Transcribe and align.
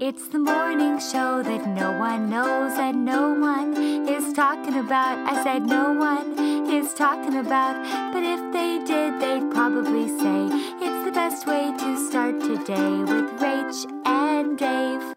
It's 0.00 0.28
the 0.28 0.38
morning 0.38 0.98
show 1.00 1.42
that 1.42 1.66
no 1.68 1.98
one 1.98 2.30
knows 2.30 2.72
and 2.78 3.04
no 3.04 3.32
one 3.34 3.76
is 4.08 4.32
talking 4.32 4.76
about. 4.78 5.18
I 5.28 5.42
said 5.42 5.66
no 5.66 5.92
one 5.92 6.38
is 6.72 6.94
talking 6.94 7.36
about, 7.36 7.74
but 8.12 8.22
if 8.22 8.40
they 8.52 8.78
did, 8.84 9.20
they'd 9.20 9.50
probably 9.50 10.06
say 10.08 10.48
it's 10.80 11.04
the 11.04 11.12
best 11.12 11.46
way 11.46 11.72
to 11.76 12.08
start 12.08 12.40
today 12.40 12.98
with 13.00 13.26
Rach 13.40 13.86
and 14.06 14.56
Dave. 14.56 15.14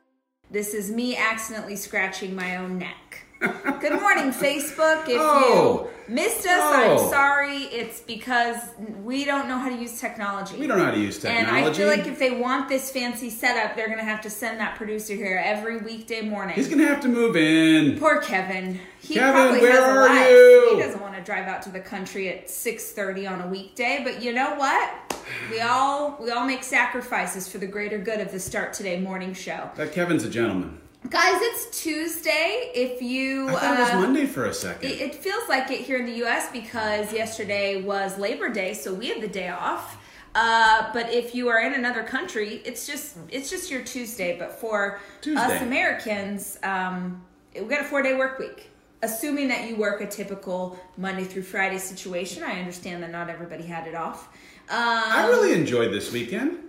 This 0.49 0.73
is 0.73 0.91
me 0.91 1.15
accidentally 1.15 1.75
scratching 1.75 2.35
my 2.35 2.55
own 2.57 2.77
neck. 2.79 3.25
Good 3.39 3.99
morning, 4.01 4.31
Facebook. 4.31 5.07
If 5.07 5.17
Oh. 5.19 5.89
you 5.89 5.89
missed 6.11 6.45
us, 6.45 6.59
Oh. 6.61 6.91
I'm 7.03 7.09
sorry. 7.09 7.57
It's 7.63 7.99
because 8.01 8.57
we 9.03 9.25
don't 9.25 9.47
know 9.47 9.57
how 9.57 9.69
to 9.69 9.75
use 9.75 9.99
technology. 9.99 10.57
We 10.57 10.67
don't 10.67 10.77
know 10.77 10.85
how 10.85 10.91
to 10.91 10.99
use 10.99 11.17
technology. 11.19 11.47
And. 11.47 11.67
I 11.67 11.73
feel 11.73 11.87
like 11.87 12.07
if 12.07 12.19
they 12.19 12.31
want 12.31 12.69
this 12.69 12.91
fancy 12.91 13.29
setup, 13.29 13.75
they're 13.75 13.87
going 13.87 13.97
to 13.99 14.03
have 14.03 14.21
to 14.21 14.29
send 14.29 14.59
that 14.59 14.75
producer 14.75 15.13
here 15.13 15.41
every 15.43 15.77
weekday 15.77 16.21
morning. 16.21 16.55
He's 16.55 16.67
gonna 16.67 16.85
have 16.87 17.01
to 17.01 17.07
move 17.07 17.35
in. 17.35 17.97
Poor 17.99 18.19
Kevin. 18.21 18.79
He 18.99 19.15
Kevin, 19.15 19.33
probably 19.33 19.61
where 19.61 19.71
has 19.71 19.79
a 19.83 19.85
are 19.87 20.05
life. 20.05 20.29
you? 20.29 20.75
He 20.75 20.81
doesn't 20.81 21.01
want 21.01 21.15
to 21.15 21.21
drive 21.23 21.47
out 21.47 21.61
to 21.63 21.69
the 21.69 21.79
country 21.79 22.29
at 22.29 22.49
6:30 22.49 23.25
on 23.27 23.41
a 23.41 23.47
weekday, 23.47 24.01
but 24.03 24.21
you 24.21 24.31
know 24.33 24.55
what? 24.55 25.17
We 25.49 25.59
all 25.61 26.17
we 26.19 26.29
all 26.31 26.45
make 26.45 26.63
sacrifices 26.63 27.47
for 27.47 27.57
the 27.57 27.67
greater 27.67 27.97
good 27.97 28.19
of 28.19 28.31
the 28.31 28.39
Start 28.39 28.73
Today 28.73 28.99
morning 28.99 29.33
show. 29.33 29.69
That 29.75 29.93
Kevin's 29.93 30.23
a 30.23 30.29
gentleman. 30.29 30.80
Guys, 31.09 31.41
it's 31.41 31.81
Tuesday. 31.81 32.71
If 32.75 33.01
you 33.01 33.49
I 33.49 33.53
thought 33.53 33.77
it 33.77 33.79
was 33.79 33.89
uh, 33.89 34.01
Monday 34.01 34.25
for 34.27 34.45
a 34.45 34.53
second. 34.53 34.89
it, 34.89 35.01
it 35.01 35.15
feels 35.15 35.49
like 35.49 35.71
it 35.71 35.81
here 35.81 35.97
in 35.97 36.05
the 36.05 36.23
US 36.25 36.51
because 36.51 37.11
yesterday 37.11 37.81
was 37.81 38.19
Labor 38.19 38.49
Day, 38.49 38.73
so 38.75 38.93
we 38.93 39.07
had 39.07 39.19
the 39.19 39.27
day 39.27 39.49
off. 39.49 39.97
Uh, 40.35 40.93
but 40.93 41.11
if 41.11 41.33
you 41.33 41.49
are 41.49 41.59
in 41.59 41.73
another 41.73 42.03
country, 42.03 42.61
it's 42.65 42.85
just 42.85 43.17
it's 43.29 43.49
just 43.49 43.71
your 43.71 43.81
Tuesday. 43.81 44.37
But 44.37 44.59
for 44.59 44.99
Tuesday. 45.21 45.41
us 45.41 45.61
Americans, 45.63 46.59
um, 46.61 47.21
we 47.55 47.61
got 47.61 47.81
a 47.81 47.83
four 47.83 48.03
day 48.03 48.15
work 48.15 48.37
week. 48.37 48.69
Assuming 49.01 49.47
that 49.47 49.67
you 49.67 49.77
work 49.77 50.01
a 50.01 50.07
typical 50.07 50.79
Monday 50.97 51.23
through 51.23 51.41
Friday 51.41 51.79
situation, 51.79 52.43
I 52.43 52.59
understand 52.59 53.01
that 53.01 53.09
not 53.09 53.27
everybody 53.27 53.63
had 53.63 53.87
it 53.87 53.95
off. 53.95 54.29
Um, 54.69 54.77
I 54.77 55.27
really 55.27 55.53
enjoyed 55.53 55.91
this 55.91 56.11
weekend. 56.11 56.59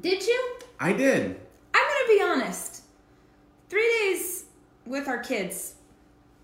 did 0.00 0.24
you? 0.24 0.58
I 0.78 0.92
did. 0.92 1.40
I'm 1.74 1.82
gonna 1.82 2.08
be 2.08 2.22
honest. 2.22 2.71
Three 3.72 3.88
days 4.02 4.44
with 4.84 5.08
our 5.08 5.20
kids 5.20 5.76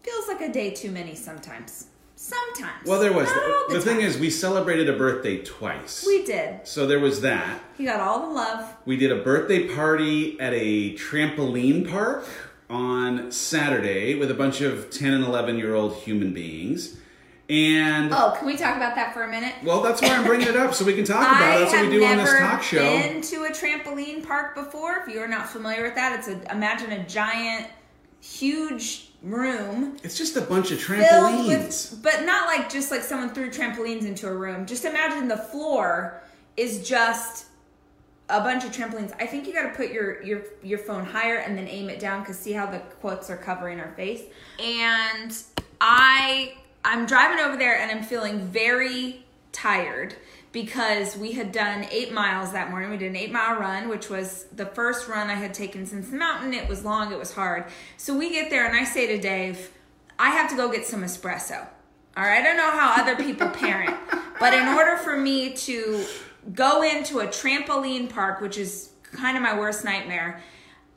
feels 0.03 0.29
like 0.29 0.41
a 0.41 0.51
day 0.51 0.71
too 0.71 0.91
many 0.91 1.15
sometimes. 1.15 1.89
Sometimes. 2.17 2.87
Well, 2.87 3.01
there 3.01 3.13
was. 3.13 3.29
The, 3.29 3.75
the, 3.75 3.81
thing 3.83 4.01
is, 4.01 4.17
we 4.17 4.31
celebrated 4.31 4.89
a 4.89 4.95
birthday 4.97 5.43
twice. 5.43 6.07
we 6.07 6.25
did. 6.25 6.67
so 6.67 6.87
there 6.87 6.99
was 6.99 7.21
that. 7.21 7.61
He 7.77 7.85
got 7.85 8.01
all 8.01 8.29
the 8.29 8.35
love. 8.35 8.75
We 8.87 8.97
did 8.97 9.13
a 9.13 9.23
birthday 9.23 9.69
party 9.69 10.41
at 10.41 10.55
a 10.55 10.95
trampoline 10.95 11.91
park 11.91 12.25
on 12.71 13.31
Saturday 13.31 14.15
with 14.15 14.31
a 14.31 14.35
bunch 14.35 14.63
of 14.63 14.89
10 14.89 15.13
and 15.13 15.23
11 15.23 15.59
year 15.59 15.75
old 15.75 15.97
human 15.97 16.33
beings. 16.33 16.97
And, 17.51 18.13
Oh, 18.13 18.35
can 18.37 18.47
we 18.47 18.57
talk 18.57 18.77
about 18.77 18.95
that 18.97 19.15
for 19.15 19.23
a 19.23 19.29
minute? 19.29 19.55
well, 19.65 19.81
that's 19.81 20.03
why 20.03 20.09
I'm 20.09 20.25
bringing 20.25 20.49
it 20.49 20.57
up 20.57 20.75
so 20.75 20.85
we 20.85 20.95
can 20.95 21.05
talk 21.05 21.21
about 21.37 21.57
it. 21.57 21.61
That's 21.61 21.73
what 21.73 21.83
we 21.87 21.91
do 21.99 22.05
on 22.05 22.19
this 22.19 22.39
talk 22.39 22.63
show. 22.63 22.79
been 22.79 23.23
to 23.23 23.45
a 23.45 23.51
trampoline 23.51 24.27
park 24.27 24.55
before. 24.55 24.99
If 25.07 25.09
you 25.15 25.21
are 25.21 25.29
not 25.29 25.49
familiar 25.49 25.83
with 25.83 25.95
that, 25.95 26.19
it's 26.19 26.29
a 26.29 26.53
imagine 26.55 26.93
a 26.93 27.07
giant, 27.07 27.67
huge 28.21 29.07
room 29.23 29.97
It's 30.05 30.17
just 30.17 30.37
a 30.37 30.41
bunch 30.43 30.71
of 30.71 30.79
trampolines. 30.79 31.49
with, 31.93 32.01
but 32.03 32.25
not 32.25 32.47
like 32.47 32.71
just 32.71 32.91
like 32.91 33.01
someone 33.03 33.31
threw 33.31 33.51
trampolines 33.51 34.03
into 34.07 34.29
a 34.29 34.33
room. 34.33 34.65
Just 34.67 34.85
imagine 34.85 35.27
the 35.27 35.37
floor 35.39 36.23
is 36.57 36.87
just 36.87 37.47
a 38.29 38.41
bunch 38.41 38.63
of 38.65 38.73
trampolines. 38.73 39.13
I 39.19 39.27
think 39.27 39.47
you 39.47 39.55
got 39.55 39.63
to 39.63 39.71
put 39.75 39.91
your 39.91 40.23
your 40.23 40.43
your 40.63 40.79
phone 40.79 41.05
higher 41.07 41.37
and 41.39 41.57
then 41.57 41.67
aim 41.67 41.89
it 41.89 41.99
down 41.99 42.21
because 42.21 42.39
see 42.39 42.53
how 42.53 42.67
the 42.67 42.79
quotes 43.01 43.31
are 43.31 43.39
covering 43.39 43.81
our 43.81 43.93
face. 43.95 44.21
And 44.63 45.35
I 45.81 46.55
I'm 46.89 47.05
driving 47.05 47.45
over 47.45 47.59
there 47.59 47.79
and 47.79 47.91
I'm 47.91 48.03
feeling 48.03 48.41
very 48.41 49.23
tired 49.53 50.17
because 50.53 51.19
we 51.19 51.33
had 51.33 51.53
done 51.53 51.87
eight 51.91 52.15
miles 52.15 52.53
that 52.53 52.71
morning. 52.71 52.89
We 52.89 52.97
did 52.97 53.11
an 53.11 53.17
eight 53.17 53.31
mile 53.31 53.61
run, 53.61 53.91
which 53.91 54.09
was 54.09 54.47
the 54.57 54.65
first 54.65 55.07
run 55.07 55.29
I 55.29 55.35
had 55.35 55.53
taken 55.53 55.85
since 55.85 56.09
the 56.09 56.17
mountain. 56.17 56.55
It 56.55 56.67
was 56.67 56.87
long, 56.87 57.13
it 57.13 57.19
was 57.19 57.35
hard. 57.35 57.67
So 57.99 58.17
we 58.17 58.31
get 58.31 58.49
there 58.49 58.67
and 58.67 58.75
I 58.75 58.85
say 58.85 59.07
to 59.09 59.19
Dave, 59.19 59.71
I 60.19 60.31
have 60.31 60.49
to 60.49 60.57
go 60.57 60.73
get 60.73 60.87
some 60.87 61.03
espresso. 61.03 61.67
All 62.17 62.25
right, 62.25 62.41
I 62.41 62.43
don't 62.43 62.57
know 62.57 62.71
how 62.71 62.95
other 62.99 63.17
people 63.17 63.51
parent, 63.51 63.95
but 64.41 64.55
in 64.55 64.67
order 64.69 64.97
for 64.97 65.15
me 65.15 65.53
to 65.53 66.07
go 66.55 66.83
into 66.83 67.21
a 67.21 67.27
trampoline 67.27 68.09
park, 68.09 68.41
which 68.41 68.57
is 68.57 68.93
kind 69.03 69.37
of 69.37 69.43
my 69.43 69.59
worst 69.59 69.85
nightmare, 69.85 70.43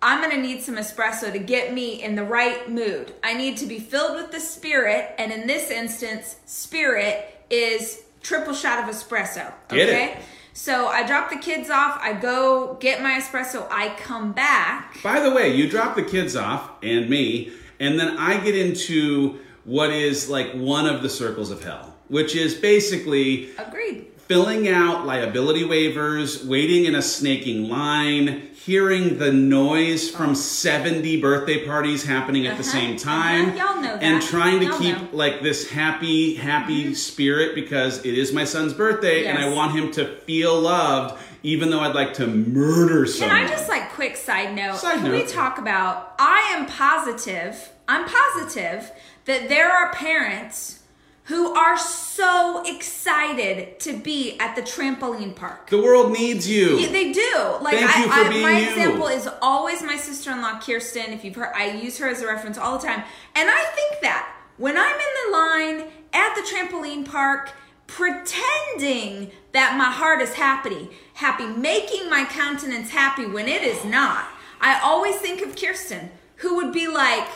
I'm 0.03 0.22
gonna 0.22 0.41
need 0.41 0.63
some 0.63 0.78
espresso 0.78 1.31
to 1.31 1.39
get 1.39 1.73
me 1.73 2.01
in 2.01 2.16
the 2.16 2.23
right 2.23 2.69
mood. 2.69 3.13
I 3.23 3.34
need 3.34 3.57
to 3.57 3.67
be 3.67 3.79
filled 3.79 4.16
with 4.16 4.31
the 4.31 4.39
spirit, 4.39 5.13
and 5.19 5.31
in 5.31 5.45
this 5.45 5.69
instance, 5.69 6.38
spirit 6.45 7.45
is 7.50 8.01
triple 8.23 8.53
shot 8.53 8.84
of 8.84 8.94
espresso. 8.94 9.53
Get 9.69 9.89
it. 9.89 9.91
Okay? 9.91 10.19
So 10.53 10.88
I 10.88 11.06
drop 11.06 11.29
the 11.29 11.38
kids 11.38 11.69
off, 11.69 12.00
I 12.01 12.13
go 12.13 12.78
get 12.79 13.01
my 13.01 13.19
espresso, 13.19 13.67
I 13.69 13.95
come 13.95 14.34
back. 14.34 15.01
By 15.01 15.22
the 15.22 15.31
way, 15.31 15.56
you 15.56 15.69
drop 15.69 15.95
the 15.95 16.03
kids 16.03 16.35
off 16.35 16.72
and 16.83 17.09
me, 17.09 17.53
and 17.79 18.00
then 18.00 18.18
I 18.18 18.39
get 18.39 18.56
into 18.56 19.39
what 19.63 19.91
is 19.91 20.29
like 20.29 20.51
one 20.53 20.88
of 20.88 21.03
the 21.03 21.09
circles 21.09 21.51
of 21.51 21.63
hell, 21.63 21.95
which 22.09 22.35
is 22.35 22.56
basically 22.56 23.51
Agreed. 23.57 24.07
Filling 24.31 24.69
out 24.69 25.06
liability 25.06 25.62
waivers, 25.64 26.46
waiting 26.46 26.86
in 26.86 26.96
a 26.96 27.02
snaking 27.02 27.68
line, 27.68 28.47
hearing 28.53 29.18
the 29.18 29.30
noise 29.30 30.09
from 30.09 30.34
70 30.34 31.19
birthday 31.19 31.66
parties 31.66 32.06
happening 32.06 32.47
at 32.47 32.56
the 32.56 32.64
Uh-huh, 32.64 32.72
same 32.72 32.96
time, 32.96 33.50
uh-huh. 33.50 33.58
Y'all 33.74 33.81
know 33.81 33.96
and 33.96 34.22
trying 34.22 34.59
to 34.59 34.68
Y'all 34.68 34.78
keep 34.80 34.96
know. 34.96 35.03
Mm-hmm. 35.03 35.16
like 35.18 35.42
this 35.42 35.69
happy, 35.69 36.36
happy 36.36 36.94
spirit 36.94 37.56
because 37.56 38.06
it 38.06 38.18
is 38.18 38.31
my 38.31 38.46
son's 38.46 38.74
birthday 38.74 39.25
and 39.25 39.38
I 39.38 39.50
want 39.50 39.74
him 39.78 39.92
to 39.94 40.06
feel 40.22 40.58
loved, 40.62 41.22
even 41.44 41.69
though 41.69 41.81
I'd 41.81 41.94
like 41.96 42.13
to 42.13 42.28
murder 42.28 43.03
Can 43.03 43.12
someone. 43.13 43.36
I 43.38 43.48
just 43.50 43.68
like 43.68 43.90
quick 43.90 44.16
side 44.16 44.56
note? 44.56 44.78
Side 44.78 45.00
Can 45.00 45.12
we 45.12 45.25
talk 45.25 45.58
about? 45.58 46.16
I 46.19 46.53
am 46.56 46.68
positive. 46.68 47.69
I'm 47.90 48.06
positive 48.08 48.92
that 49.25 49.50
there 49.50 49.69
are 49.69 49.92
parents 49.94 50.81
who 51.26 51.54
are 51.54 51.78
so 51.78 52.64
excited 52.66 53.80
to 53.80 53.98
be 53.98 54.40
at 54.40 54.56
the 54.56 54.62
trampoline 54.62 55.36
park. 55.36 55.70
the 55.70 55.82
world 55.82 56.12
needs 56.12 56.50
you. 56.50 56.78
Yeah, 56.80 56.92
they 56.92 57.12
do. 57.12 57.58
Like 57.62 57.78
Thank 57.78 57.98
I, 57.98 58.04
you 58.04 58.08
for 58.08 58.20
I 58.26 58.30
being 58.30 58.42
my 58.42 58.59
you. 58.59 58.70
example 58.70 59.08
is 59.08 59.30
always 59.42 59.81
my 59.84 59.98
sister-in-law 59.98 60.60
Kirsten. 60.62 61.14
If 61.14 61.24
you've 61.24 61.36
heard, 61.36 61.54
I 61.56 61.72
use 61.72 61.98
her 62.00 62.08
as 62.08 62.22
a 62.22 62.28
reference 62.28 62.58
all 62.58 62.78
the 62.78 62.86
time, 62.88 63.04
and 63.36 63.50
I 63.50 63.64
think 63.76 64.02
that 64.02 64.36
when 64.58 64.78
I'm 64.78 64.96
in 64.96 65.31
the 65.31 65.38
line 65.38 65.92
at 66.14 66.36
the 66.36 66.42
trampoline 66.42 67.06
park, 67.06 67.52
pretending 67.88 69.31
that 69.52 69.78
my 69.78 69.92
heart 69.92 70.22
is 70.22 70.34
happy, 70.34 70.90
happy, 71.14 71.46
making 71.46 72.10
my 72.10 72.26
countenance 72.26 72.90
happy 72.90 73.26
when 73.26 73.48
it 73.48 73.62
is 73.62 73.84
not, 73.86 74.28
I 74.60 74.80
always 74.81 75.18
think 75.18 75.42
of 75.42 75.56
Kirsten, 75.56 76.10
who 76.38 76.56
would 76.56 76.72
be 76.74 76.88
like, 76.88 77.28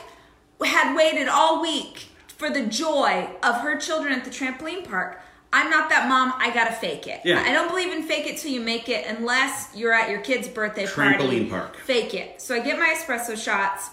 had 0.63 0.95
waited 0.95 1.27
all 1.27 1.61
week 1.61 2.09
for 2.37 2.49
the 2.49 2.65
joy 2.65 3.29
of 3.43 3.61
her 3.61 3.77
children 3.77 4.13
at 4.13 4.25
the 4.25 4.31
trampoline 4.31 4.87
park. 4.87 5.21
I'm 5.53 5.69
not 5.69 5.89
that 5.89 6.09
mom. 6.09 6.33
I 6.37 6.53
gotta 6.53 6.73
fake 6.73 7.07
it. 7.07 7.21
Yeah. 7.23 7.41
I 7.41 7.53
don't 7.53 7.69
believe 7.69 7.93
in 7.93 8.03
fake 8.03 8.27
it 8.27 8.37
till 8.37 8.51
you 8.51 8.59
make 8.59 8.89
it, 8.89 9.05
unless 9.07 9.73
you're 9.73 9.93
at 9.93 10.09
your 10.09 10.19
kid's 10.19 10.49
birthday 10.49 10.85
party. 10.85 11.15
Trampoline 11.15 11.49
park. 11.49 11.77
Fake 11.77 12.13
it. 12.13 12.41
So 12.41 12.55
I 12.55 12.59
get 12.59 12.77
my 12.77 12.93
espresso 12.97 13.41
shots. 13.41 13.89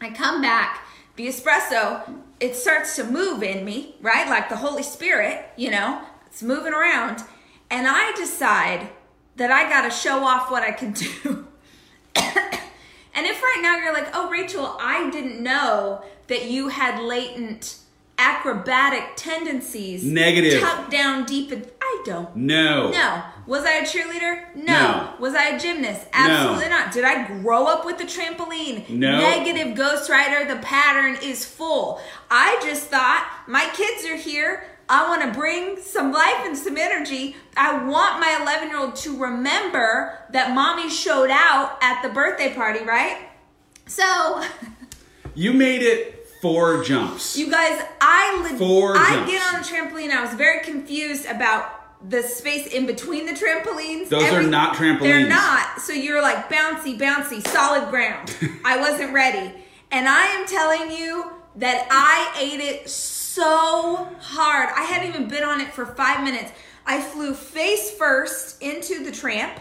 I 0.00 0.10
come 0.10 0.42
back. 0.42 0.82
The 1.14 1.28
espresso, 1.28 2.20
it 2.40 2.56
starts 2.56 2.96
to 2.96 3.04
move 3.04 3.42
in 3.42 3.64
me, 3.64 3.96
right? 4.00 4.28
Like 4.28 4.48
the 4.48 4.56
Holy 4.56 4.82
Spirit, 4.82 5.48
you 5.56 5.70
know, 5.70 6.02
it's 6.26 6.42
moving 6.42 6.72
around. 6.72 7.22
And 7.70 7.86
I 7.88 8.12
decide 8.16 8.88
that 9.36 9.52
I 9.52 9.68
gotta 9.68 9.90
show 9.90 10.24
off 10.24 10.50
what 10.50 10.62
I 10.62 10.72
can 10.72 10.92
do. 10.92 11.46
And 13.18 13.26
if 13.26 13.42
right 13.42 13.58
now 13.60 13.76
you're 13.78 13.92
like, 13.92 14.10
oh, 14.14 14.30
Rachel, 14.30 14.76
I 14.80 15.10
didn't 15.10 15.42
know 15.42 16.04
that 16.28 16.48
you 16.48 16.68
had 16.68 17.02
latent 17.02 17.78
acrobatic 18.16 19.16
tendencies 19.16 20.04
Negative. 20.04 20.60
tucked 20.60 20.92
down 20.92 21.26
deep 21.26 21.50
in. 21.50 21.66
I 21.82 22.02
don't. 22.04 22.36
no. 22.36 22.92
No. 22.92 23.24
Was 23.48 23.64
I 23.64 23.78
a 23.78 23.82
cheerleader? 23.82 24.54
No. 24.54 24.64
No. 24.64 25.14
Was 25.18 25.34
I 25.34 25.48
a 25.48 25.58
gymnast? 25.58 26.06
Absolutely 26.12 26.68
not. 26.68 26.92
Did 26.92 27.04
I 27.04 27.26
grow 27.40 27.64
up 27.64 27.84
with 27.84 27.98
the 27.98 28.04
trampoline? 28.04 28.88
No. 28.88 29.18
Negative 29.18 29.74
Ghost 29.74 30.08
Rider, 30.08 30.46
the 30.54 30.60
pattern 30.60 31.16
is 31.20 31.44
full. 31.44 32.00
I 32.30 32.60
just 32.62 32.84
thought 32.84 33.26
my 33.48 33.68
kids 33.72 34.04
are 34.04 34.16
here. 34.16 34.64
I 34.88 35.08
want 35.08 35.22
to 35.22 35.38
bring 35.38 35.76
some 35.80 36.12
life 36.12 36.40
and 36.44 36.56
some 36.56 36.76
energy. 36.78 37.36
I 37.56 37.84
want 37.84 38.20
my 38.20 38.38
11 38.42 38.68
year 38.68 38.78
old 38.78 38.96
to 38.96 39.16
remember 39.18 40.18
that 40.32 40.54
mommy 40.54 40.88
showed 40.88 41.30
out 41.30 41.76
at 41.82 42.02
the 42.02 42.08
birthday 42.08 42.54
party, 42.54 42.84
right? 42.84 43.18
So, 43.86 44.42
You 45.34 45.52
made 45.52 45.82
it 45.82 46.26
four 46.42 46.82
jumps. 46.82 47.36
you 47.36 47.50
guys, 47.50 47.80
I 48.00 48.40
leg- 48.42 48.58
Four 48.58 48.96
I 48.96 49.14
jumps. 49.14 49.30
get 49.30 49.54
on 49.54 49.60
the 49.62 49.66
trampoline. 49.68 50.10
I 50.10 50.20
was 50.22 50.34
very 50.34 50.64
confused 50.64 51.26
about 51.26 51.74
the 52.08 52.22
space 52.22 52.66
in 52.68 52.86
between 52.86 53.26
the 53.26 53.32
trampolines. 53.32 54.08
Those 54.08 54.32
are 54.32 54.42
not 54.42 54.74
trampolines. 54.76 55.00
They're 55.00 55.28
not. 55.28 55.80
So 55.80 55.92
you're 55.92 56.22
like 56.22 56.48
bouncy, 56.48 56.98
bouncy, 56.98 57.46
solid 57.48 57.90
ground. 57.90 58.34
I 58.64 58.78
wasn't 58.78 59.12
ready. 59.12 59.52
And 59.90 60.08
I 60.08 60.26
am 60.26 60.46
telling 60.46 60.90
you 60.92 61.30
that 61.58 61.86
I 61.90 62.40
ate 62.40 62.60
it 62.60 62.88
so 62.88 64.08
hard. 64.20 64.70
I 64.76 64.82
hadn't 64.82 65.08
even 65.08 65.28
been 65.28 65.44
on 65.44 65.60
it 65.60 65.72
for 65.72 65.86
five 65.86 66.24
minutes. 66.24 66.50
I 66.86 67.00
flew 67.00 67.34
face 67.34 67.90
first 67.90 68.60
into 68.62 69.04
the 69.04 69.12
tramp. 69.12 69.60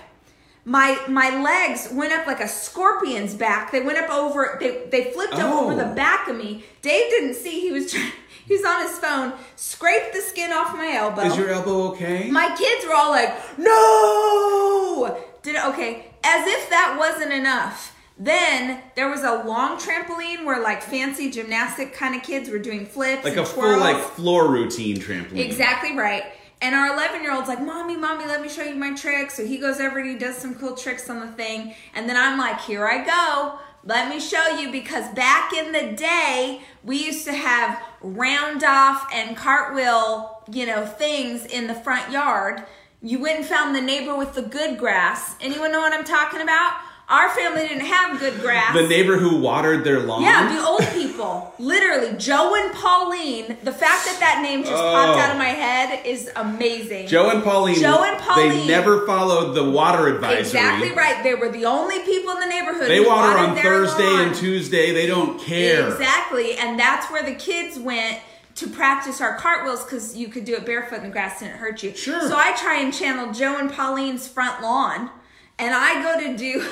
My 0.66 1.00
my 1.08 1.42
legs 1.42 1.90
went 1.94 2.12
up 2.14 2.28
like 2.28 2.40
a 2.42 2.48
scorpion's 2.48 3.34
back. 3.34 3.72
They 3.72 3.82
went 3.82 3.98
up 4.00 4.10
over. 4.10 4.58
They 4.60 4.86
they 4.92 5.12
flipped 5.12 5.36
up 5.36 5.54
over 5.54 5.76
the 5.76 5.90
Oh. 5.92 5.96
back 5.96 6.28
of 6.28 6.36
me. 6.36 6.66
Dave 6.82 7.10
didn't 7.10 7.36
see. 7.36 7.62
He 7.62 7.72
was 7.72 7.92
trying. 7.92 8.12
He 8.48 8.54
was 8.56 8.64
on 8.64 8.82
his 8.82 8.98
phone. 8.98 9.34
Scraped 9.58 10.14
the 10.14 10.22
skin 10.22 10.54
off 10.54 10.74
my 10.74 10.94
elbow. 10.96 11.24
Is 11.24 11.36
your 11.36 11.50
elbow 11.50 11.90
okay? 11.92 12.32
My 12.32 12.56
kids 12.56 12.86
were 12.88 12.94
all 12.94 13.12
like, 13.12 13.36
"No!" 13.58 15.18
Did 15.44 15.58
okay, 15.58 16.12
as 16.24 16.48
if 16.48 16.70
that 16.70 16.96
wasn't 16.98 17.34
enough. 17.34 17.94
Then 18.20 18.82
there 18.96 19.10
was 19.10 19.22
a 19.22 19.44
long 19.44 19.78
trampoline 19.78 20.44
where 20.44 20.62
like 20.62 20.82
fancy 20.82 21.30
gymnastic 21.30 21.94
kind 21.94 22.16
of 22.16 22.24
kids 22.24 22.50
were 22.50 22.60
doing 22.60 22.86
flips, 22.86 23.24
like 23.24 23.38
a 23.38 23.46
full 23.46 23.80
like 23.80 24.02
floor 24.02 24.50
routine 24.50 24.98
trampoline. 24.98 25.38
Exactly 25.46 25.96
right. 25.96 26.24
And 26.60 26.74
our 26.74 26.96
11 26.96 27.22
year 27.22 27.34
old's 27.34 27.48
like, 27.48 27.62
Mommy, 27.62 27.96
Mommy, 27.96 28.26
let 28.26 28.42
me 28.42 28.50
show 28.50 28.64
you 28.64 28.76
my 28.76 28.96
tricks. 28.96 29.36
So 29.36 29.46
he 29.46 29.60
goes 29.60 29.80
over 29.80 30.00
and 30.00 30.10
he 30.10 30.18
does 30.18 30.36
some 30.36 30.56
cool 30.56 30.76
tricks 30.76 31.08
on 31.10 31.20
the 31.20 31.32
thing. 31.34 31.76
And 31.94 32.10
then 32.10 32.18
I'm 32.18 32.40
like, 32.40 32.62
Here 32.62 32.88
I 32.88 33.06
go. 33.06 33.60
Let 33.84 34.10
me 34.10 34.20
show 34.20 34.58
you 34.58 34.72
because 34.72 35.08
back 35.14 35.54
in 35.54 35.72
the 35.72 35.96
day, 35.96 36.62
we 36.84 37.06
used 37.06 37.26
to 37.26 37.34
have 37.34 37.82
round 38.02 38.64
off 38.64 39.08
and 39.14 39.38
cartwheel, 39.38 40.44
you 40.52 40.66
know, 40.66 40.86
things 40.86 41.46
in 41.46 41.68
the 41.68 41.76
front 41.76 42.12
yard. 42.12 42.64
You 43.02 43.20
went 43.20 43.38
and 43.38 43.46
found 43.46 43.76
the 43.76 43.82
neighbor 43.82 44.18
with 44.18 44.34
the 44.34 44.42
good 44.42 44.78
grass. 44.78 45.36
Anyone 45.40 45.72
know 45.72 45.80
what 45.80 45.94
I'm 45.94 46.04
talking 46.04 46.42
about? 46.42 46.74
Our 47.10 47.30
family 47.30 47.62
didn't 47.62 47.86
have 47.86 48.20
good 48.20 48.42
grass. 48.42 48.76
The 48.76 48.86
neighbor 48.86 49.16
who 49.16 49.38
watered 49.38 49.86
their 49.86 50.02
lawn. 50.02 50.24
Yeah, 50.24 50.54
the 50.54 50.62
old 50.62 50.82
people. 50.94 51.54
Literally, 51.58 52.18
Joe 52.18 52.54
and 52.54 52.74
Pauline. 52.76 53.58
The 53.64 53.72
fact 53.72 54.04
that 54.06 54.18
that 54.20 54.42
name 54.42 54.62
just 54.64 54.74
popped 54.74 55.16
Oh. 55.16 55.18
out 55.18 55.30
of 55.30 55.36
oh. 55.36 55.40
my 55.40 55.46
head 55.46 56.06
is 56.06 56.30
amazing. 56.36 57.08
Joe 57.08 57.30
and 57.30 57.42
Pauline. 57.44 57.76
Joe 57.76 58.04
and 58.04 58.20
Pauline. 58.20 58.50
They 58.50 58.68
never 58.68 59.06
followed 59.08 59.54
the 59.54 59.70
water 59.70 60.08
advisory. 60.14 60.40
Exactly 60.42 60.92
right. 60.92 61.24
They 61.24 61.34
were 61.34 61.48
the 61.48 61.64
only 61.64 62.00
people 62.00 62.34
in 62.34 62.42
the 62.42 62.46
neighborhood. 62.48 62.90
They 62.90 62.98
who 62.98 63.08
water 63.08 63.38
watered 63.38 63.52
on 63.52 63.56
Thursday 63.58 64.04
lawn. 64.04 64.28
and 64.28 64.36
Tuesday. 64.36 64.92
They 64.92 65.08
don't 65.08 65.40
care. 65.40 65.88
Exactly, 65.88 66.58
and 66.58 66.78
that's 66.78 67.10
where 67.10 67.24
the 67.24 67.36
kids 67.36 67.80
went 67.80 68.20
to 68.56 68.68
practice 68.68 69.22
our 69.22 69.38
cartwheels 69.38 69.86
because 69.86 70.18
you 70.18 70.28
could 70.28 70.44
do 70.44 70.56
it 70.56 70.66
barefoot 70.66 70.98
and 70.98 71.06
the 71.06 71.10
grass 71.10 71.40
didn't 71.40 71.56
hurt 71.56 71.84
you. 71.84 71.96
Sure. 71.96 72.28
So 72.28 72.36
I 72.36 72.54
try 72.58 72.82
and 72.82 72.94
channel 72.94 73.32
Joe 73.32 73.58
and 73.58 73.72
Pauline's 73.72 74.28
front 74.28 74.62
lawn, 74.62 75.10
and 75.58 75.74
I 75.74 76.02
go 76.04 76.20
to 76.28 76.36
do 76.38 76.68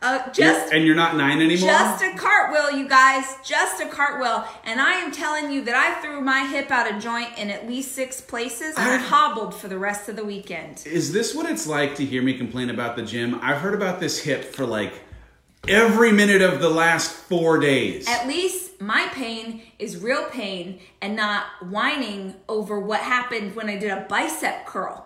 uh, 0.00 0.30
just 0.32 0.72
and 0.72 0.84
you're 0.84 0.94
not 0.94 1.16
nine 1.16 1.40
anymore. 1.40 1.70
Just 1.70 2.04
a 2.04 2.14
cartwheel, 2.16 2.78
you 2.78 2.88
guys. 2.88 3.24
Just 3.44 3.80
a 3.82 3.86
cartwheel. 3.86 4.44
And 4.64 4.80
I 4.80 4.92
am 4.94 5.10
telling 5.10 5.50
you 5.50 5.64
that 5.64 5.74
I 5.74 6.00
threw 6.00 6.20
my 6.20 6.46
hip 6.46 6.70
out 6.70 6.90
of 6.92 7.02
joint 7.02 7.36
in 7.36 7.50
at 7.50 7.66
least 7.68 7.92
six 7.92 8.20
places 8.20 8.76
and 8.76 8.88
I 8.88 8.94
I've- 8.94 9.04
hobbled 9.04 9.54
for 9.54 9.68
the 9.68 9.78
rest 9.78 10.08
of 10.08 10.16
the 10.16 10.24
weekend. 10.24 10.82
Is 10.86 11.12
this 11.12 11.34
what 11.34 11.50
it's 11.50 11.66
like 11.66 11.96
to 11.96 12.04
hear 12.04 12.22
me 12.22 12.34
complain 12.34 12.70
about 12.70 12.96
the 12.96 13.02
gym? 13.02 13.38
I've 13.42 13.58
heard 13.58 13.74
about 13.74 13.98
this 14.00 14.20
hip 14.20 14.44
for 14.54 14.64
like 14.64 14.92
every 15.66 16.12
minute 16.12 16.42
of 16.42 16.60
the 16.60 16.70
last 16.70 17.10
four 17.10 17.58
days. 17.58 18.06
At 18.08 18.28
least 18.28 18.80
my 18.80 19.08
pain 19.12 19.62
is 19.78 19.96
real 19.96 20.24
pain 20.30 20.78
and 21.02 21.16
not 21.16 21.44
whining 21.68 22.34
over 22.48 22.78
what 22.78 23.00
happened 23.00 23.56
when 23.56 23.68
I 23.68 23.76
did 23.76 23.90
a 23.90 24.06
bicep 24.08 24.66
curl. 24.66 25.04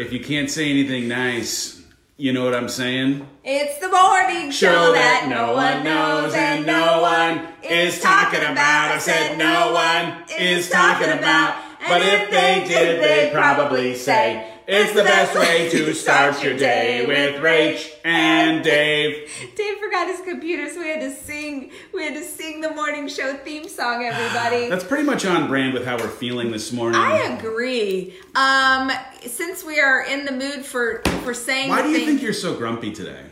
If 0.00 0.12
you 0.12 0.20
can't 0.20 0.50
say 0.50 0.70
anything 0.70 1.08
nice, 1.08 1.82
you 2.16 2.32
know 2.32 2.44
what 2.44 2.54
I'm 2.54 2.68
saying? 2.68 3.28
It's 3.44 3.78
the 3.78 3.88
morning 3.88 4.50
show, 4.50 4.92
that, 4.92 5.26
no 5.28 5.54
one 5.54 5.84
knows 5.84 6.34
and 6.34 6.66
no 6.66 7.02
one 7.02 7.48
is 7.62 8.00
talking 8.00 8.40
about. 8.40 8.92
I 8.92 8.98
said 8.98 9.38
no 9.38 9.72
one 9.72 10.24
is 10.38 10.68
talking 10.68 11.10
about. 11.10 11.62
But 11.86 12.02
if 12.02 12.30
they 12.30 12.64
did, 12.66 13.00
they'd 13.02 13.32
probably 13.32 13.94
say 13.94 14.52
it's 14.70 14.92
the 14.92 15.02
best 15.02 15.34
way 15.34 15.70
to 15.70 15.94
start 16.04 16.42
your 16.42 16.56
day 16.56 17.06
with 17.06 17.40
Rach 17.42 17.90
and 18.04 18.62
Dave. 18.62 19.30
Dave 19.56 19.78
forgot 19.78 20.08
his 20.08 20.20
computer, 20.20 20.68
so 20.68 20.80
we 20.80 20.88
had 20.88 21.00
to 21.00 21.10
sing. 21.10 21.70
We 21.94 22.04
had 22.04 22.14
to 22.14 22.22
sing 22.22 22.60
the 22.60 22.70
morning 22.70 23.08
show 23.08 23.34
theme 23.38 23.66
song. 23.68 24.04
Everybody. 24.04 24.68
That's 24.70 24.84
pretty 24.84 25.04
much 25.04 25.24
on 25.24 25.48
brand 25.48 25.72
with 25.72 25.84
how 25.86 25.96
we're 25.96 26.08
feeling 26.08 26.50
this 26.52 26.70
morning. 26.72 27.00
I 27.00 27.18
agree. 27.38 28.14
Um, 28.34 28.90
since 29.26 29.64
we 29.64 29.80
are 29.80 30.02
in 30.04 30.24
the 30.26 30.32
mood 30.32 30.64
for 30.64 31.00
for 31.24 31.32
saying, 31.32 31.70
Why 31.70 31.82
do 31.82 31.88
you 31.88 31.96
thing- 31.98 32.06
think 32.06 32.22
you're 32.22 32.32
so 32.34 32.54
grumpy 32.54 32.92
today? 32.92 33.22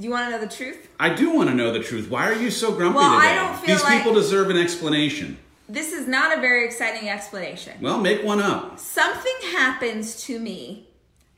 Do 0.00 0.06
you 0.06 0.10
want 0.10 0.30
to 0.30 0.36
know 0.38 0.44
the 0.44 0.52
truth? 0.52 0.88
I 0.98 1.10
do 1.14 1.30
want 1.34 1.50
to 1.50 1.54
know 1.54 1.70
the 1.70 1.80
truth. 1.82 2.08
Why 2.10 2.28
are 2.30 2.34
you 2.34 2.50
so 2.50 2.72
grumpy 2.72 2.96
Well, 2.96 3.12
I 3.14 3.28
today? 3.28 3.34
don't 3.36 3.56
feel 3.58 3.74
These 3.76 3.84
like- 3.84 3.98
people 3.98 4.14
deserve 4.14 4.48
an 4.48 4.56
explanation. 4.56 5.36
This 5.68 5.92
is 5.92 6.06
not 6.06 6.36
a 6.36 6.40
very 6.40 6.64
exciting 6.64 7.08
explanation. 7.08 7.74
Well, 7.80 7.98
make 7.98 8.22
one 8.24 8.40
up. 8.40 8.78
Something 8.78 9.50
happens 9.52 10.24
to 10.24 10.38
me. 10.38 10.88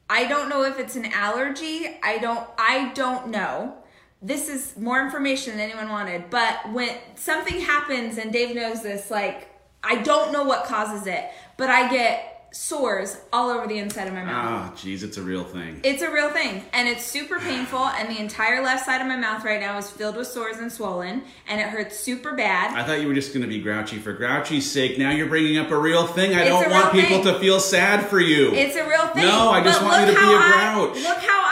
I 0.09 0.27
don't 0.27 0.49
know 0.49 0.63
if 0.65 0.79
it's 0.79 0.97
an 0.97 1.07
allergy. 1.07 1.99
I 2.03 2.19
don't. 2.19 2.49
I 2.59 2.93
don't 2.95 3.29
know. 3.29 3.77
This 4.21 4.49
is 4.49 4.77
more 4.79 5.03
information 5.05 5.57
than 5.57 5.71
anyone 5.71 5.89
wanted. 5.89 6.31
But 6.31 6.73
when 6.73 6.97
something 7.15 7.61
happens, 7.61 8.19
and 8.19 8.33
Dave 8.33 8.55
knows 8.55 8.83
this, 8.83 9.11
like 9.11 9.49
I 9.83 9.97
don't 10.03 10.33
know 10.33 10.45
what 10.45 10.65
causes 10.65 11.07
it, 11.07 11.31
but 11.57 11.69
I 11.69 11.91
get 11.91 12.34
sores 12.55 13.17
all 13.33 13.51
over 13.51 13.67
the 13.67 13.79
inside 13.79 14.07
of 14.07 14.15
my 14.15 14.23
mouth. 14.25 14.73
Ah, 14.73 14.73
jeez, 14.77 15.03
it's 15.03 15.17
a 15.17 15.23
real 15.23 15.45
thing. 15.45 15.81
It's 15.83 16.03
a 16.03 16.11
real 16.11 16.31
thing, 16.31 16.63
and 16.73 16.89
it's 16.89 17.05
super 17.05 17.39
painful. 17.41 17.81
And 17.81 18.09
the 18.15 18.21
entire 18.21 18.63
left 18.63 18.87
side 18.87 19.01
of 19.01 19.07
my 19.07 19.17
mouth 19.17 19.45
right 19.45 19.61
now 19.61 19.77
is 19.79 19.91
filled 19.91 20.17
with 20.17 20.29
sores 20.29 20.59
and 20.59 20.71
swollen, 20.71 21.23
and 21.49 21.61
it 21.61 21.67
hurts 21.69 21.99
super 21.99 22.33
bad. 22.35 22.75
I 22.77 22.85
thought 22.87 23.01
you 23.01 23.09
were 23.09 23.15
just 23.15 23.33
going 23.35 23.43
to 23.43 23.49
be 23.49 23.61
grouchy 23.61 23.99
for 23.99 24.13
grouchy's 24.13 24.71
sake. 24.71 24.99
Now 24.99 25.11
you're 25.11 25.27
bringing 25.29 25.59
up 25.59 25.71
a 25.71 25.79
real 25.79 26.07
thing. 26.07 26.35
I 26.35 26.43
It's 26.43 26.49
don't 26.51 26.71
want 26.71 26.93
people 26.93 27.23
thing. 27.23 27.35
to 27.35 27.39
feel 27.41 27.59
sad 27.61 28.07
for 28.07 28.21
you. 28.21 28.53
It's 28.53 28.77
a 28.77 28.89
real 28.89 29.09
thing. 29.09 29.25
No, 29.25 29.51
I 29.51 29.63
just 29.63 29.81
But 29.81 29.87
want 29.89 30.07
you 30.09 30.15
to 30.15 30.21
be 30.21 30.27
a 30.27 30.31
a 30.31 30.39
I- 30.39 30.73
grouch. 30.93 31.03
look 31.03 31.19
how 31.19 31.44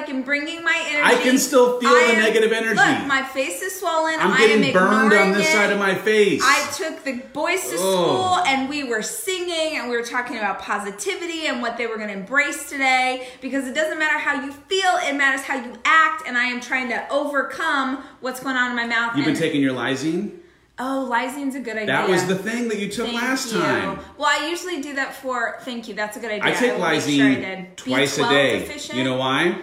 like 0.00 0.08
in 0.08 0.22
bringing 0.22 0.62
my 0.64 0.82
energy. 0.88 1.02
I 1.04 1.22
can 1.22 1.38
still 1.38 1.80
feel 1.80 1.88
I 1.90 2.06
the 2.08 2.12
am- 2.14 2.22
negative 2.22 2.52
energy. 2.52 2.76
Look, 2.76 3.06
my 3.06 3.22
face 3.22 3.62
is 3.62 3.78
swollen. 3.78 4.14
I'm 4.20 4.32
I 4.32 4.36
am 4.42 4.60
getting 4.60 4.72
burned 4.72 5.12
on 5.12 5.32
this 5.32 5.48
it. 5.48 5.52
side 5.52 5.72
of 5.72 5.78
my 5.78 5.94
face. 5.94 6.42
I 6.44 6.70
took 6.76 7.04
the 7.04 7.14
boys 7.32 7.60
to 7.70 7.76
Oh. 7.78 7.78
school 7.78 8.38
and 8.46 8.68
we 8.68 8.84
were 8.84 9.02
singing 9.02 9.78
and 9.78 9.88
we 9.90 9.96
were 9.96 10.02
talking 10.04 10.36
about 10.38 10.60
positivity 10.60 11.46
and 11.46 11.60
what 11.62 11.76
they 11.76 11.86
were 11.86 11.96
going 11.96 12.08
to 12.08 12.14
embrace 12.14 12.68
today 12.68 13.28
because 13.40 13.66
it 13.66 13.74
doesn't 13.74 13.98
matter 13.98 14.18
how 14.18 14.42
you 14.44 14.52
feel, 14.52 14.90
it 15.02 15.14
matters 15.14 15.42
how 15.42 15.56
you 15.56 15.72
act. 15.84 16.26
And 16.26 16.36
I 16.38 16.44
am 16.44 16.60
trying 16.60 16.88
to 16.90 17.10
overcome 17.12 18.04
what's 18.20 18.40
going 18.40 18.56
on 18.56 18.70
in 18.70 18.76
my 18.76 18.86
mouth. 18.86 19.16
You've 19.16 19.26
been 19.26 19.34
taking 19.36 19.60
your 19.60 19.74
lysine? 19.74 20.32
Oh, 20.80 21.08
lysine's 21.10 21.56
a 21.56 21.60
good 21.60 21.74
idea. 21.76 21.86
That 21.86 22.08
was 22.08 22.26
the 22.28 22.36
thing 22.36 22.68
that 22.68 22.78
you 22.78 22.88
took 22.88 23.06
Thank 23.06 23.20
last 23.20 23.52
you. 23.52 23.58
time. 23.60 23.98
Well, 24.16 24.28
I 24.28 24.46
usually 24.48 24.80
do 24.80 24.94
that 24.94 25.12
for. 25.12 25.56
Thank 25.62 25.88
you. 25.88 25.94
That's 25.94 26.16
a 26.16 26.20
good 26.20 26.30
idea. 26.30 26.44
I 26.44 26.52
take 26.54 26.72
make 26.74 26.80
lysine 26.80 27.16
sure 27.34 27.46
I 27.46 27.68
twice 27.74 28.18
a 28.18 28.22
B12 28.22 28.30
day. 28.30 28.58
deficient. 28.60 28.96
You 28.98 29.02
know 29.04 29.16
why? 29.16 29.58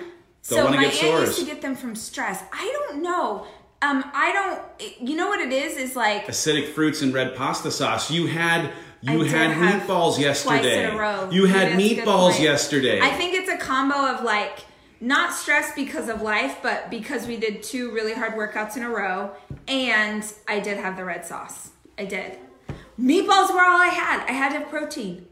Don't 0.47 0.57
So 0.57 0.63
want 0.65 0.75
to 0.75 0.81
my 0.81 0.89
get 0.89 1.03
aunt 1.03 1.27
used 1.27 1.39
to 1.39 1.45
get 1.45 1.61
them 1.61 1.75
from 1.75 1.95
stress. 1.95 2.43
I 2.53 2.71
don't 2.73 3.01
know. 3.01 3.47
Um, 3.81 4.03
I 4.13 4.31
don't. 4.31 5.07
You 5.07 5.15
know 5.15 5.27
what 5.27 5.39
it 5.39 5.51
is? 5.51 5.77
Is 5.77 5.95
like 5.95 6.27
Acidic 6.27 6.73
fruits 6.73 7.01
and 7.01 7.13
red 7.13 7.35
pasta 7.35 7.71
sauce. 7.71 8.11
You 8.11 8.27
had 8.27 8.71
you 9.01 9.23
I 9.23 9.27
had 9.27 9.57
meatballs 9.57 10.19
yesterday. 10.19 10.59
Twice 10.61 10.89
in 10.89 10.95
a 10.95 10.97
row. 10.97 11.29
You 11.31 11.45
had 11.45 11.73
That's 11.73 11.83
a 11.83 11.95
good 11.95 12.05
meatballs 12.05 12.39
yesterday. 12.39 13.01
I 13.01 13.09
think 13.11 13.33
it's 13.35 13.49
a 13.49 13.57
combo 13.57 13.95
of 13.95 14.23
like 14.23 14.65
not 15.01 15.33
stress 15.33 15.73
because 15.75 16.09
of 16.09 16.21
life, 16.21 16.57
but 16.63 16.89
because 16.89 17.27
we 17.27 17.37
did 17.37 17.61
two 17.61 17.91
really 17.91 18.13
hard 18.13 18.33
workouts 18.33 18.77
in 18.77 18.83
a 18.83 18.89
row, 18.89 19.31
and 19.67 20.23
I 20.47 20.59
did 20.59 20.77
have 20.77 20.95
the 20.95 21.05
red 21.05 21.25
sauce. 21.25 21.71
I 21.97 22.05
did. 22.05 22.37
Meatballs 22.99 23.53
were 23.53 23.61
all 23.61 23.81
I 23.81 23.91
had. 23.91 24.25
I 24.27 24.31
had 24.31 24.53
to 24.53 24.59
have 24.59 24.69
protein. 24.69 25.27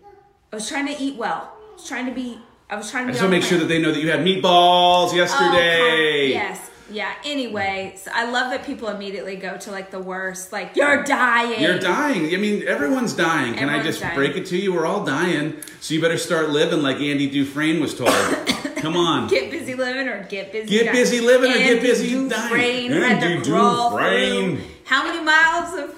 I 0.51 0.55
was 0.55 0.67
trying 0.67 0.87
to 0.87 1.01
eat 1.01 1.17
well. 1.17 1.53
I 1.71 1.73
was 1.73 1.87
trying 1.87 2.05
to 2.07 2.11
be. 2.11 2.39
I 2.73 2.75
was 2.75 2.89
trying 2.89 3.05
to 3.05 3.09
I 3.09 3.13
just 3.13 3.21
want 3.23 3.33
to 3.33 3.39
make 3.39 3.47
sure 3.47 3.59
that 3.59 3.65
they 3.65 3.79
know 3.79 3.91
that 3.91 3.99
you 4.01 4.09
had 4.09 4.21
meatballs 4.21 5.09
Oh, 5.11 5.15
yesterday. 5.15 6.31
com- 6.33 6.41
yes. 6.41 6.69
Yeah. 6.91 7.13
Anyway, 7.23 7.93
so 7.97 8.11
I 8.13 8.29
love 8.29 8.49
that 8.51 8.65
people 8.65 8.87
immediately 8.87 9.35
go 9.35 9.57
to 9.57 9.71
like 9.71 9.91
the 9.91 9.99
worst. 9.99 10.51
Like 10.51 10.75
you're 10.75 11.03
dying. 11.03 11.61
You're 11.61 11.77
dying. 11.79 12.33
I 12.33 12.37
mean, 12.37 12.67
everyone's 12.67 13.13
dying. 13.13 13.53
Can 13.53 13.69
I 13.69 13.81
just 13.83 14.01
dying. 14.01 14.15
break 14.15 14.35
it 14.35 14.45
to 14.47 14.57
you? 14.57 14.73
We're 14.73 14.85
all 14.87 15.05
dying. 15.05 15.57
So 15.81 15.93
you 15.93 16.01
better 16.01 16.17
start 16.17 16.49
living 16.49 16.81
like 16.81 16.97
Andy 16.97 17.29
Dufresne 17.29 17.79
was 17.79 17.93
told. 17.95 18.09
Come 18.77 18.97
on. 18.97 19.27
Get 19.29 19.49
busy 19.51 19.75
living 19.75 20.07
or 20.07 20.23
get 20.25 20.51
busy 20.51 20.67
Get 20.67 20.83
dying. 20.85 20.95
busy 20.95 21.19
living 21.21 21.51
or 21.51 21.57
get 21.57 21.81
busy 21.81 22.09
Dufresne 22.09 22.29
dying. 22.51 22.91
Andy 22.91 23.41
Dufresne. 23.43 24.61
how 24.85 25.03
many 25.05 25.23
miles 25.23 25.73
of 25.79 25.97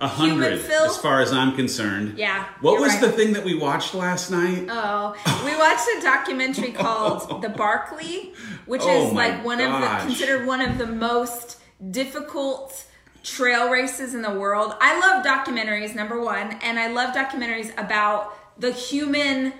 A 0.00 0.06
hundred, 0.06 0.52
as 0.52 0.96
far 0.98 1.20
as 1.20 1.32
I'm 1.32 1.56
concerned. 1.56 2.18
Yeah, 2.18 2.46
What 2.60 2.80
was 2.80 2.92
right. 2.92 3.00
the 3.00 3.10
thing 3.10 3.32
that 3.32 3.44
we 3.44 3.54
watched 3.54 3.94
last 3.94 4.30
night? 4.30 4.66
Oh, 4.70 5.16
we 5.44 5.56
watched 5.56 5.88
a 5.98 6.00
documentary 6.02 6.70
called 6.70 7.42
The 7.42 7.48
Barkley, 7.48 8.32
which 8.66 8.82
Oh 8.84 9.08
is 9.08 9.12
like 9.12 9.44
one 9.44 9.60
of 9.60 9.72
the 9.80 9.88
considered 10.06 10.46
one 10.46 10.60
of 10.60 10.78
the 10.78 10.86
most 10.86 11.58
difficult 11.90 12.86
trail 13.24 13.70
races 13.70 14.14
in 14.14 14.22
the 14.22 14.30
world. 14.38 14.74
I 14.80 15.00
love 15.00 15.24
documentaries, 15.26 15.96
number 15.96 16.20
one, 16.20 16.52
and 16.62 16.78
I 16.78 16.86
love 16.88 17.12
documentaries 17.14 17.72
about 17.76 18.34
the 18.60 18.70
human 18.70 19.52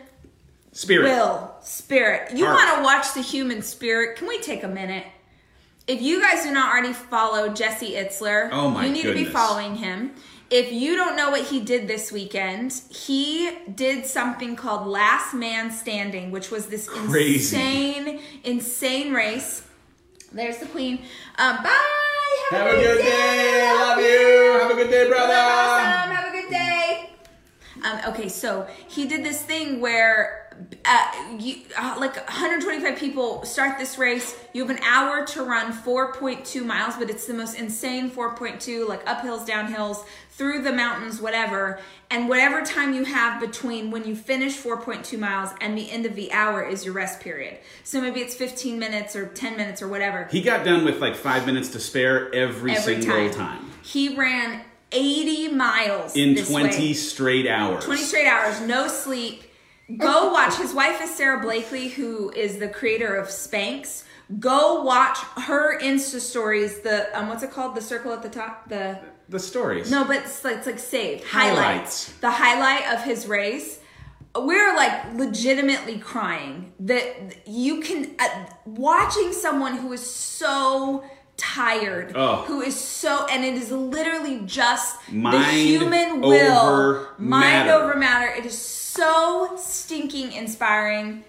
Spirit. 0.70 1.08
will, 1.08 1.52
spirit. 1.62 2.30
You 2.36 2.44
want 2.44 2.76
to 2.76 2.84
watch 2.84 3.12
the 3.14 3.22
human 3.22 3.62
spirit? 3.62 4.16
Can 4.16 4.28
we 4.28 4.38
take 4.40 4.62
a 4.62 4.68
minute? 4.68 5.04
If 5.88 6.02
you 6.02 6.20
guys 6.20 6.42
do 6.44 6.52
not 6.52 6.70
already 6.70 6.92
follow 6.92 7.48
Jesse 7.48 7.92
Itzler, 7.92 8.50
Oh 8.52 8.68
my 8.70 8.84
you 8.86 8.92
need 8.92 9.02
to 9.04 9.14
be 9.14 9.24
following 9.24 9.76
him. 9.76 10.12
If 10.50 10.70
you 10.72 10.96
don't 10.96 11.16
know 11.16 11.30
what 11.30 11.44
he 11.46 11.60
did 11.60 11.88
this 11.88 12.12
weekend, 12.12 12.72
he 12.90 13.50
did 13.74 14.04
something 14.06 14.54
called 14.54 14.86
Last 14.86 15.34
Man 15.34 15.70
Standing, 15.70 16.30
which 16.30 16.50
was 16.50 16.66
this 16.66 16.88
Crazy. 16.88 17.56
insane, 17.56 18.20
insane 18.44 19.12
race. 19.14 19.62
There's 20.32 20.58
the 20.58 20.66
queen. 20.66 21.02
Um, 21.38 21.56
bye. 21.62 21.70
Have, 22.50 22.60
Have 22.66 22.74
a 22.74 22.76
good 22.76 22.98
day. 23.02 23.72
Love 23.74 23.98
you. 23.98 24.58
Have 24.60 24.70
a 24.70 24.74
good 24.74 24.90
day, 24.90 25.08
brother. 25.08 25.34
Awesome. 25.34 26.10
Have 26.16 26.34
a 26.34 26.36
good 26.42 26.50
day. 26.50 27.10
Um, 27.84 28.12
okay, 28.14 28.28
so 28.28 28.66
he 28.88 29.06
did 29.06 29.24
this 29.24 29.42
thing 29.42 29.80
where 29.80 30.47
uh, 30.84 31.12
you, 31.38 31.56
uh, 31.76 31.96
like 31.98 32.16
125 32.16 32.98
people 32.98 33.44
start 33.44 33.78
this 33.78 33.98
race. 33.98 34.36
You 34.52 34.66
have 34.66 34.76
an 34.76 34.82
hour 34.82 35.26
to 35.26 35.42
run 35.42 35.72
4.2 35.72 36.64
miles, 36.64 36.96
but 36.96 37.10
it's 37.10 37.26
the 37.26 37.34
most 37.34 37.58
insane 37.58 38.10
4.2, 38.10 38.88
like 38.88 39.04
uphills, 39.06 39.46
downhills, 39.46 40.04
through 40.30 40.62
the 40.62 40.72
mountains, 40.72 41.20
whatever. 41.20 41.80
And 42.10 42.28
whatever 42.28 42.62
time 42.64 42.94
you 42.94 43.04
have 43.04 43.40
between 43.40 43.90
when 43.90 44.04
you 44.06 44.16
finish 44.16 44.56
4.2 44.56 45.18
miles 45.18 45.50
and 45.60 45.76
the 45.76 45.90
end 45.90 46.06
of 46.06 46.14
the 46.14 46.32
hour 46.32 46.62
is 46.62 46.84
your 46.84 46.94
rest 46.94 47.20
period. 47.20 47.58
So 47.84 48.00
maybe 48.00 48.20
it's 48.20 48.34
15 48.34 48.78
minutes 48.78 49.14
or 49.16 49.26
10 49.26 49.56
minutes 49.56 49.82
or 49.82 49.88
whatever 49.88 50.26
He 50.30 50.40
got 50.40 50.64
done 50.64 50.84
with 50.84 51.00
like 51.00 51.16
five 51.16 51.44
minutes 51.46 51.68
to 51.70 51.80
spare 51.80 52.32
every, 52.34 52.72
every 52.72 53.02
single 53.02 53.30
time. 53.30 53.58
time. 53.60 53.70
He 53.82 54.16
ran 54.16 54.62
80 54.92 55.48
miles 55.48 56.16
In 56.16 56.34
this 56.34 56.48
20 56.48 56.68
way. 56.78 56.92
straight 56.94 57.46
hours. 57.46 57.84
20 57.84 58.00
straight 58.02 58.26
hours, 58.26 58.60
no 58.62 58.88
sleep. 58.88 59.42
Go 59.96 60.32
watch. 60.32 60.56
His 60.56 60.74
wife 60.74 61.00
is 61.02 61.14
Sara 61.14 61.40
Blakely, 61.40 61.88
who 61.88 62.30
is 62.32 62.58
the 62.58 62.68
creator 62.68 63.14
of 63.16 63.28
Spanx. 63.28 64.04
Go 64.38 64.82
watch 64.82 65.16
her 65.46 65.80
Insta 65.80 66.20
stories. 66.20 66.80
The 66.80 67.08
um, 67.18 67.28
what's 67.28 67.42
it 67.42 67.50
called? 67.50 67.74
The 67.74 67.80
circle 67.80 68.12
at 68.12 68.22
the 68.22 68.28
top. 68.28 68.68
The 68.68 68.98
the 69.30 69.38
stories. 69.38 69.90
no, 69.90 70.04
but 70.04 70.16
it's 70.16 70.44
like, 70.44 70.56
it's 70.58 70.66
like 70.66 70.78
saved 70.78 71.24
Highlights. 71.24 71.58
highlights. 71.58 72.12
The 72.20 72.30
highlight 72.30 72.94
of 72.98 73.04
his 73.04 73.26
race. 73.26 73.80
We're 74.36 74.74
like 74.76 75.14
legitimately 75.14 75.98
crying 75.98 76.72
that 76.80 77.36
you 77.48 77.80
can 77.80 78.14
uh, 78.18 78.46
watching 78.66 79.32
someone 79.32 79.76
who 79.78 79.92
is 79.94 80.04
so 80.14 81.02
tired, 81.38 82.12
Oh. 82.14 82.44
who 82.46 82.60
is 82.60 82.78
so, 82.78 83.26
and 83.30 83.44
it 83.44 83.54
is 83.54 83.70
literally 83.70 84.42
just 84.44 84.98
the 85.10 85.42
human 85.52 86.20
will, 86.20 86.58
over 86.58 87.08
mind 87.18 87.68
matter. 87.68 87.72
over 87.72 87.96
matter. 87.96 88.26
It 88.34 88.44
is 88.46 88.56
so 88.56 88.87
stinking 89.56 90.32
inspiring 90.32 91.24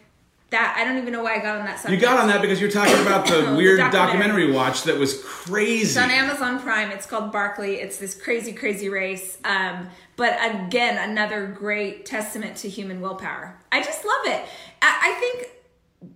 that 0.52 0.76
I 0.78 0.84
don't 0.84 0.98
even 0.98 1.14
know 1.14 1.22
why 1.24 1.36
I 1.36 1.40
got 1.40 1.60
on 1.60 1.66
that 1.66 1.80
Subject. 1.80 2.02
You 2.02 2.08
got 2.08 2.20
on 2.20 2.28
that 2.30 2.42
because 2.42 2.60
you're 2.60 2.72
talking 2.72 3.00
about 3.02 3.28
the 3.28 3.42
The 3.52 3.56
weird 3.56 3.78
documentary. 3.80 4.18
documentary 4.48 4.52
watch 4.52 4.84
that 4.84 4.98
was 4.98 5.22
crazy. 5.24 5.84
It's 5.84 5.98
on 5.98 6.10
Amazon 6.10 6.60
Prime. 6.60 6.90
It's 6.92 7.06
called 7.06 7.32
Barkley. 7.32 7.76
It's 7.76 7.98
this 7.98 8.20
crazy, 8.20 8.54
crazy 8.54 8.90
race. 8.90 9.38
Um, 9.44 9.90
but 10.16 10.38
again, 10.42 11.10
another 11.10 11.46
great 11.48 12.06
testament 12.06 12.58
to 12.58 12.70
human 12.70 13.00
willpower. 13.00 13.60
I 13.72 13.84
just 13.84 14.04
love 14.04 14.26
it. 14.26 14.46
I, 14.82 15.12
I 15.12 15.20
think 15.20 15.50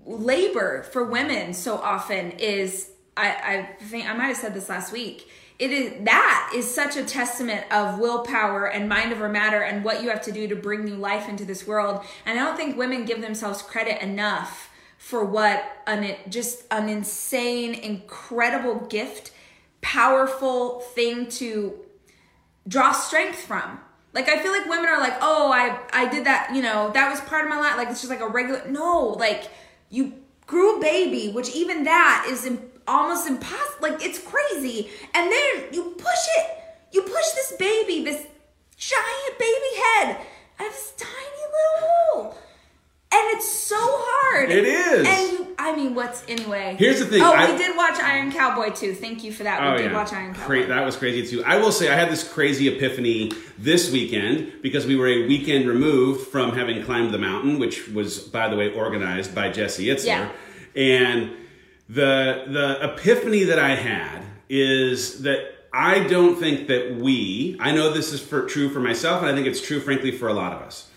labor 0.06 0.84
for 0.84 1.04
women 1.04 1.54
so 1.54 1.78
often 1.78 2.32
is. 2.32 2.90
I, 3.16 3.30
I 3.80 3.84
think 3.86 4.10
I 4.10 4.14
might 4.14 4.28
have 4.28 4.38
said 4.38 4.54
this 4.54 4.70
last 4.70 4.92
week. 4.92 5.30
It 5.60 5.72
is 5.72 6.06
that 6.06 6.52
is 6.56 6.74
such 6.74 6.98
a 6.98 7.04
testament 7.04 7.72
of 7.72 8.00
willpower 8.00 8.66
and 8.66 8.90
mind 8.90 9.14
over 9.14 9.30
matter 9.30 9.62
and 9.62 9.84
what 9.84 10.02
you 10.02 10.10
have 10.10 10.22
to 10.24 10.32
do 10.32 10.48
to 10.48 10.56
bring 10.56 10.84
new 10.84 10.96
life 10.96 11.30
into 11.30 11.46
this 11.46 11.68
world. 11.68 12.04
And 12.26 12.40
I 12.40 12.44
don't 12.44 12.58
think 12.58 12.76
women 12.76 13.06
give 13.06 13.22
themselves 13.22 13.62
credit 13.62 14.02
enough 14.02 14.72
for 14.98 15.24
what 15.24 15.64
an 15.86 16.16
just 16.30 16.64
an 16.72 16.90
insane, 16.90 17.76
incredible 17.76 18.88
gift, 18.88 19.32
powerful 19.82 20.80
thing 20.80 21.28
to 21.28 21.78
draw 22.68 22.92
strength 22.92 23.40
from. 23.40 23.80
Like 24.14 24.30
I 24.30 24.40
feel 24.40 24.52
like 24.52 24.66
women 24.68 24.86
are 24.86 25.00
like, 25.00 25.18
oh, 25.22 25.52
I 25.52 25.80
I 25.92 26.10
did 26.10 26.26
that, 26.26 26.56
you 26.56 26.62
know, 26.62 26.92
that 26.94 27.10
was 27.12 27.22
part 27.22 27.44
of 27.46 27.50
my 27.50 27.60
life. 27.60 27.78
Like 27.78 27.90
it's 27.90 28.02
just 28.02 28.10
like 28.10 28.22
a 28.22 28.28
regular. 28.28 28.68
No, 28.70 29.16
like 29.20 29.50
you 29.90 30.14
grew 30.48 30.78
a 30.78 30.82
baby, 30.82 31.32
which 31.32 31.56
even 31.56 31.84
that 31.84 32.28
is 32.30 32.46
im- 32.46 32.72
almost 32.88 33.28
impossible. 33.28 33.90
Like 33.90 34.04
it's 34.04 34.20
crazy, 34.20 34.90
and 35.14 35.32
then 35.32 35.74
you 35.74 35.96
push 35.98 36.26
it. 36.40 36.48
You 36.92 37.02
push 37.02 37.32
this 37.36 37.54
baby, 37.58 38.04
this 38.04 38.26
giant 38.78 39.40
baby 39.40 39.82
head, 39.84 40.18
out 40.60 40.68
of 40.68 40.74
this 40.74 40.94
tiny 40.98 41.12
little 41.12 41.88
hole. 41.90 42.38
And 43.16 43.38
it's 43.38 43.48
so 43.48 43.78
hard. 43.80 44.50
It 44.50 44.66
is. 44.66 45.08
And 45.08 45.32
you, 45.32 45.56
I 45.60 45.76
mean, 45.76 45.94
what's 45.94 46.24
anyway? 46.28 46.76
Here's 46.80 46.98
the 47.00 47.06
thing, 47.06 47.22
Oh, 47.22 47.32
I- 47.32 47.52
we 47.52 47.58
did 47.60 47.78
watch 47.78 48.00
Iron 48.00 48.32
Cowboy 48.32 48.72
too. 48.72 48.94
Thank 48.96 49.24
you 49.24 49.32
for 49.32 49.44
that. 49.44 49.62
Oh 49.62 49.72
we 49.74 49.78
did 49.84 49.92
yeah, 49.92 49.98
watch 49.98 50.12
Iron 50.14 50.34
Cowboy. 50.34 50.46
Cra- 50.64 50.68
that 50.68 50.84
was 50.84 50.96
crazy 50.96 51.28
too. 51.28 51.44
I 51.44 51.58
will 51.58 51.72
say 51.72 51.92
I 51.92 51.96
had 51.96 52.10
this 52.10 52.28
crazy 52.28 52.68
epiphany 52.76 53.32
this 53.60 53.92
weekend 53.92 54.52
because 54.64 54.88
we 54.88 54.96
were 54.96 55.08
a 55.08 55.28
weekend 55.28 55.68
removed 55.68 56.28
from 56.28 56.56
having 56.56 56.84
climbed 56.84 57.12
the 57.14 57.20
mountain, 57.20 57.60
which 57.60 57.88
was, 57.90 58.20
by 58.20 58.50
the 58.50 58.56
way, 58.56 58.74
organized 58.74 59.36
by 59.36 59.50
Jesse 59.50 59.86
Itzler. 59.88 60.06
Yeah. 60.06 60.32
And 60.76 61.32
the 61.90 62.46
the 62.48 62.94
epiphany 62.94 63.44
that 63.46 63.60
I 63.60 63.76
had 63.76 64.24
is 64.50 65.24
that 65.24 65.54
I 65.74 66.08
don't 66.08 66.36
think 66.38 66.68
that 66.68 66.96
we. 66.96 67.58
I 67.60 67.72
know 67.72 67.92
this 67.92 68.14
is 68.14 68.22
for, 68.22 68.46
true 68.46 68.70
for 68.70 68.80
myself, 68.80 69.22
and 69.22 69.32
I 69.32 69.34
think 69.34 69.48
it's 69.48 69.62
true, 69.62 69.80
frankly, 69.80 70.12
for 70.12 70.28
a 70.28 70.34
lot 70.34 70.54
of 70.54 70.62
us. 70.62 70.90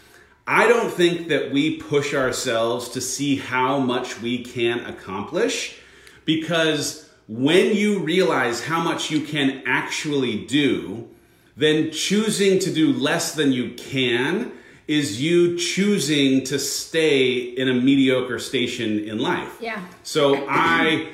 I 0.47 0.69
don't 0.69 0.93
think 0.93 1.29
that 1.29 1.51
we 1.51 1.79
push 1.79 2.15
ourselves 2.15 2.91
to 2.91 3.01
see 3.01 3.37
how 3.37 3.81
much 3.81 4.21
we 4.21 4.45
can 4.45 4.85
accomplish 4.85 5.79
because 6.25 7.09
when 7.27 7.75
you 7.75 7.99
realize 8.01 8.65
how 8.65 8.81
much 8.81 9.11
you 9.11 9.23
can 9.23 9.63
actually 9.67 10.45
do, 10.45 11.09
then 11.57 11.91
choosing 11.91 12.61
to 12.61 12.73
do 12.73 12.93
less 12.93 13.35
than 13.35 13.51
you 13.51 13.71
can 13.75 14.53
is 14.89 15.21
you 15.21 15.59
choosing 15.59 16.45
to 16.45 16.59
stay 16.59 17.39
in 17.39 17.69
a 17.69 17.75
mediocre 17.75 18.39
station 18.39 19.01
in 19.01 19.19
life. 19.19 19.57
Yeah. 19.61 19.85
So 20.03 20.47
I 20.49 21.09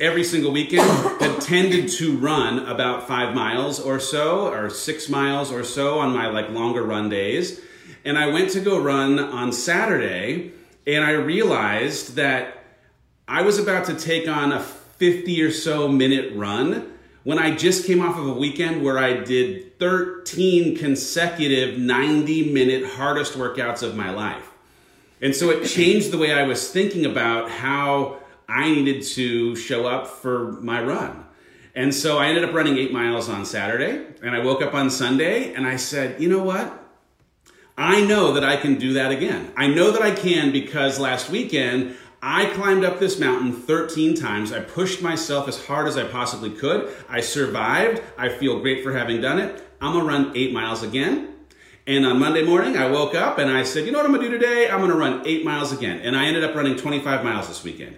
every 0.00 0.24
single 0.24 0.52
weekend 0.52 0.88
had 1.20 1.40
tended 1.40 1.88
to 1.88 2.16
run 2.16 2.60
about 2.60 3.06
five 3.06 3.34
miles 3.34 3.80
or 3.80 4.00
so, 4.00 4.52
or 4.52 4.70
six 4.70 5.08
miles 5.08 5.52
or 5.52 5.64
so 5.64 5.98
on 5.98 6.14
my 6.14 6.28
like 6.28 6.50
longer 6.50 6.82
run 6.82 7.08
days. 7.08 7.60
And 8.04 8.18
I 8.18 8.28
went 8.28 8.50
to 8.50 8.60
go 8.60 8.80
run 8.80 9.18
on 9.18 9.52
Saturday, 9.52 10.52
and 10.86 11.04
I 11.04 11.12
realized 11.12 12.16
that 12.16 12.64
I 13.28 13.42
was 13.42 13.58
about 13.58 13.86
to 13.86 13.94
take 13.94 14.28
on 14.28 14.52
a 14.52 14.60
50 14.60 15.42
or 15.42 15.50
so 15.50 15.88
minute 15.88 16.34
run 16.34 16.92
when 17.24 17.38
I 17.38 17.54
just 17.54 17.86
came 17.86 18.00
off 18.00 18.18
of 18.18 18.26
a 18.26 18.32
weekend 18.32 18.82
where 18.82 18.98
I 18.98 19.14
did 19.14 19.69
13 19.80 20.76
consecutive 20.76 21.78
90 21.78 22.52
minute 22.52 22.84
hardest 22.84 23.32
workouts 23.32 23.82
of 23.82 23.96
my 23.96 24.10
life. 24.10 24.52
And 25.20 25.34
so 25.34 25.50
it 25.50 25.66
changed 25.66 26.10
the 26.10 26.18
way 26.18 26.32
I 26.32 26.44
was 26.44 26.70
thinking 26.70 27.06
about 27.06 27.50
how 27.50 28.18
I 28.48 28.70
needed 28.70 29.02
to 29.02 29.56
show 29.56 29.86
up 29.86 30.06
for 30.06 30.52
my 30.52 30.82
run. 30.82 31.24
And 31.74 31.94
so 31.94 32.18
I 32.18 32.26
ended 32.26 32.44
up 32.44 32.52
running 32.52 32.76
eight 32.76 32.92
miles 32.92 33.28
on 33.28 33.44
Saturday, 33.46 34.04
and 34.22 34.34
I 34.34 34.40
woke 34.40 34.60
up 34.60 34.74
on 34.74 34.90
Sunday 34.90 35.54
and 35.54 35.66
I 35.66 35.76
said, 35.76 36.20
you 36.20 36.28
know 36.28 36.42
what? 36.42 36.76
I 37.78 38.04
know 38.04 38.34
that 38.34 38.44
I 38.44 38.56
can 38.56 38.74
do 38.74 38.94
that 38.94 39.12
again. 39.12 39.52
I 39.56 39.68
know 39.68 39.92
that 39.92 40.02
I 40.02 40.10
can 40.10 40.52
because 40.52 40.98
last 40.98 41.30
weekend 41.30 41.96
I 42.22 42.46
climbed 42.46 42.84
up 42.84 42.98
this 42.98 43.18
mountain 43.18 43.52
13 43.52 44.14
times. 44.14 44.52
I 44.52 44.60
pushed 44.60 45.00
myself 45.00 45.48
as 45.48 45.64
hard 45.64 45.88
as 45.88 45.96
I 45.96 46.04
possibly 46.04 46.50
could. 46.50 46.94
I 47.08 47.20
survived. 47.20 48.02
I 48.18 48.28
feel 48.28 48.60
great 48.60 48.84
for 48.84 48.92
having 48.92 49.22
done 49.22 49.38
it. 49.38 49.69
I'm 49.80 49.92
gonna 49.92 50.04
run 50.04 50.32
eight 50.34 50.52
miles 50.52 50.82
again. 50.82 51.34
And 51.86 52.04
on 52.06 52.18
Monday 52.18 52.44
morning, 52.44 52.76
I 52.76 52.88
woke 52.88 53.14
up 53.14 53.38
and 53.38 53.50
I 53.50 53.62
said, 53.62 53.86
you 53.86 53.92
know 53.92 53.98
what 53.98 54.06
I'm 54.06 54.12
gonna 54.12 54.28
do 54.28 54.38
today? 54.38 54.68
I'm 54.68 54.80
gonna 54.80 54.94
run 54.94 55.22
eight 55.26 55.44
miles 55.44 55.72
again. 55.72 56.00
And 56.00 56.14
I 56.16 56.26
ended 56.26 56.44
up 56.44 56.54
running 56.54 56.76
25 56.76 57.24
miles 57.24 57.48
this 57.48 57.64
weekend. 57.64 57.96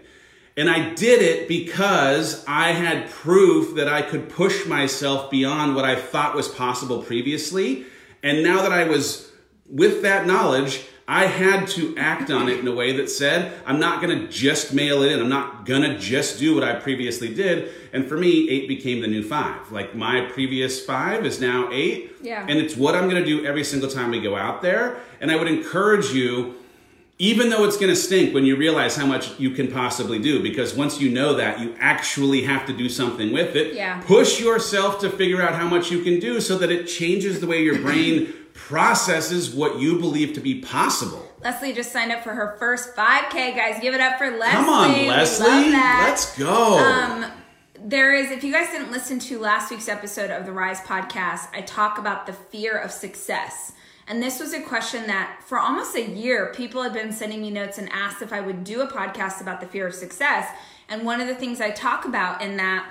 And 0.57 0.69
I 0.71 0.95
did 0.95 1.23
it 1.23 1.49
because 1.49 2.45
I 2.47 2.69
had 2.69 3.11
proof 3.11 3.75
that 3.77 3.89
I 3.89 4.03
could 4.03 4.29
push 4.29 4.67
myself 4.67 5.31
beyond 5.31 5.75
what 5.75 5.85
I 5.85 5.97
thought 5.97 6.35
was 6.35 6.49
possible 6.49 7.03
previously. 7.03 7.87
And 8.23 8.43
now 8.43 8.63
that 8.63 8.73
I 8.73 8.85
was 8.85 9.33
with 9.67 10.03
that 10.03 10.27
knowledge, 10.27 10.85
I 11.09 11.27
had 11.27 11.67
to 11.69 11.97
act 11.99 12.31
on 12.31 12.49
it 12.49 12.61
in 12.61 12.69
a 12.69 12.75
way 12.75 12.93
that 12.97 13.11
said, 13.11 13.53
I'm 13.67 13.81
not 13.81 14.01
going 14.01 14.17
to 14.19 14.29
just 14.29 14.73
mail 14.73 15.03
it 15.03 15.13
in. 15.13 15.21
I'm 15.21 15.29
not 15.29 15.67
going 15.67 15.83
to 15.83 15.99
just 15.99 16.39
do 16.39 16.55
what 16.55 16.63
I 16.65 16.75
previously 16.75 17.35
did. 17.35 17.73
And 17.93 18.07
for 18.07 18.17
me, 18.17 18.49
eight 18.49 18.69
became 18.69 19.01
the 19.01 19.09
new 19.09 19.23
five. 19.23 19.71
Like 19.73 19.95
my 19.95 20.23
previous 20.33 20.85
five 20.85 21.27
is 21.27 21.41
now 21.41 21.69
eight. 21.73 22.13
Yeah. 22.23 22.47
And 22.49 22.59
it's 22.59 22.77
what 22.77 22.95
I'm 22.95 23.11
going 23.11 23.23
to 23.23 23.25
do 23.25 23.45
every 23.45 23.65
single 23.65 23.91
time 23.91 24.11
we 24.13 24.21
go 24.21 24.37
out 24.37 24.63
there. 24.63 25.01
And 25.21 25.31
I 25.31 25.37
would 25.37 25.49
encourage 25.49 26.13
you, 26.13 26.55
even 27.19 27.51
though 27.51 27.65
it's 27.65 27.77
going 27.77 27.91
to 27.91 27.97
stink 27.97 28.33
when 28.33 28.45
you 28.47 28.57
realize 28.57 28.97
how 28.97 29.07
much 29.07 29.39
you 29.39 29.51
can 29.51 29.71
possibly 29.71 30.19
do 30.19 30.43
because 30.43 30.75
once 30.75 31.01
you 31.01 31.11
know 31.11 31.35
that 31.35 31.61
you 31.61 31.75
actually 31.79 32.43
have 32.43 32.67
to 32.67 32.73
do 32.73 32.89
something 32.89 33.33
with 33.33 33.55
it 33.55 33.75
Yeah. 33.75 34.01
push 34.07 34.41
yourself 34.41 34.99
to 35.01 35.11
figure 35.11 35.41
out 35.43 35.55
how 35.55 35.69
much 35.69 35.91
you 35.91 36.03
can 36.03 36.19
do 36.19 36.41
so 36.41 36.57
that 36.59 36.71
it 36.73 36.87
changes 36.87 37.39
the 37.41 37.47
way 37.47 37.63
your 37.63 37.79
brain 37.79 38.33
processes 38.55 39.55
what 39.55 39.79
you 39.79 39.99
believe 39.99 40.33
to 40.35 40.41
be 40.41 40.61
possible 40.61 41.29
Leslie 41.43 41.73
just 41.73 41.91
signed 41.93 42.13
up 42.13 42.23
for 42.23 42.35
her 42.35 42.57
first 42.59 42.95
5K, 42.95 43.57
guys. 43.57 43.81
Give 43.81 43.95
it 43.95 44.01
up 44.01 44.17
for 44.17 44.31
Leslie. 44.31 44.53
come 44.53 44.69
on 44.69 45.07
leslie 45.09 45.73
let's 45.73 46.39
go 46.39 46.79
Um, 46.79 47.33
there 47.85 48.15
is, 48.15 48.31
if 48.31 48.45
you 48.45 48.53
guys 48.53 48.69
didn't 48.69 48.93
listen 48.93 49.19
to 49.19 49.41
last 49.41 49.71
week's 49.71 49.89
episode 49.89 50.31
of 50.31 50.47
the 50.47 50.53
Rise 50.53 50.81
podcast, 50.81 51.49
I 51.53 51.63
talk 51.63 51.99
about 51.99 52.27
the 52.27 52.33
fear 52.33 52.79
of 52.79 52.93
success. 52.93 53.73
And 54.07 54.23
this 54.23 54.39
was 54.41 54.53
a 54.53 54.61
question 54.61 55.07
that 55.09 55.43
for 55.45 55.59
almost 55.59 55.97
a 55.97 56.09
year, 56.09 56.53
people 56.55 56.83
had 56.83 56.93
been 56.93 57.13
sending 57.13 57.41
me 57.41 57.51
notes 57.51 57.79
and 57.79 57.89
asked 57.91 58.23
if 58.23 58.33
I 58.33 58.41
would 58.41 58.63
do 58.63 58.83
a 58.83 58.87
podcast 58.87 59.41
about 59.41 59.61
the 59.61 59.67
fear 59.67 59.87
of 59.87 59.95
success. 59.95 60.49
And 60.89 61.05
one 61.05 61.21
of 61.21 61.29
the 61.29 61.35
things 61.35 61.61
I 61.61 61.71
talk 61.71 62.05
about 62.05 62.43
in 62.43 62.57
that 62.59 62.89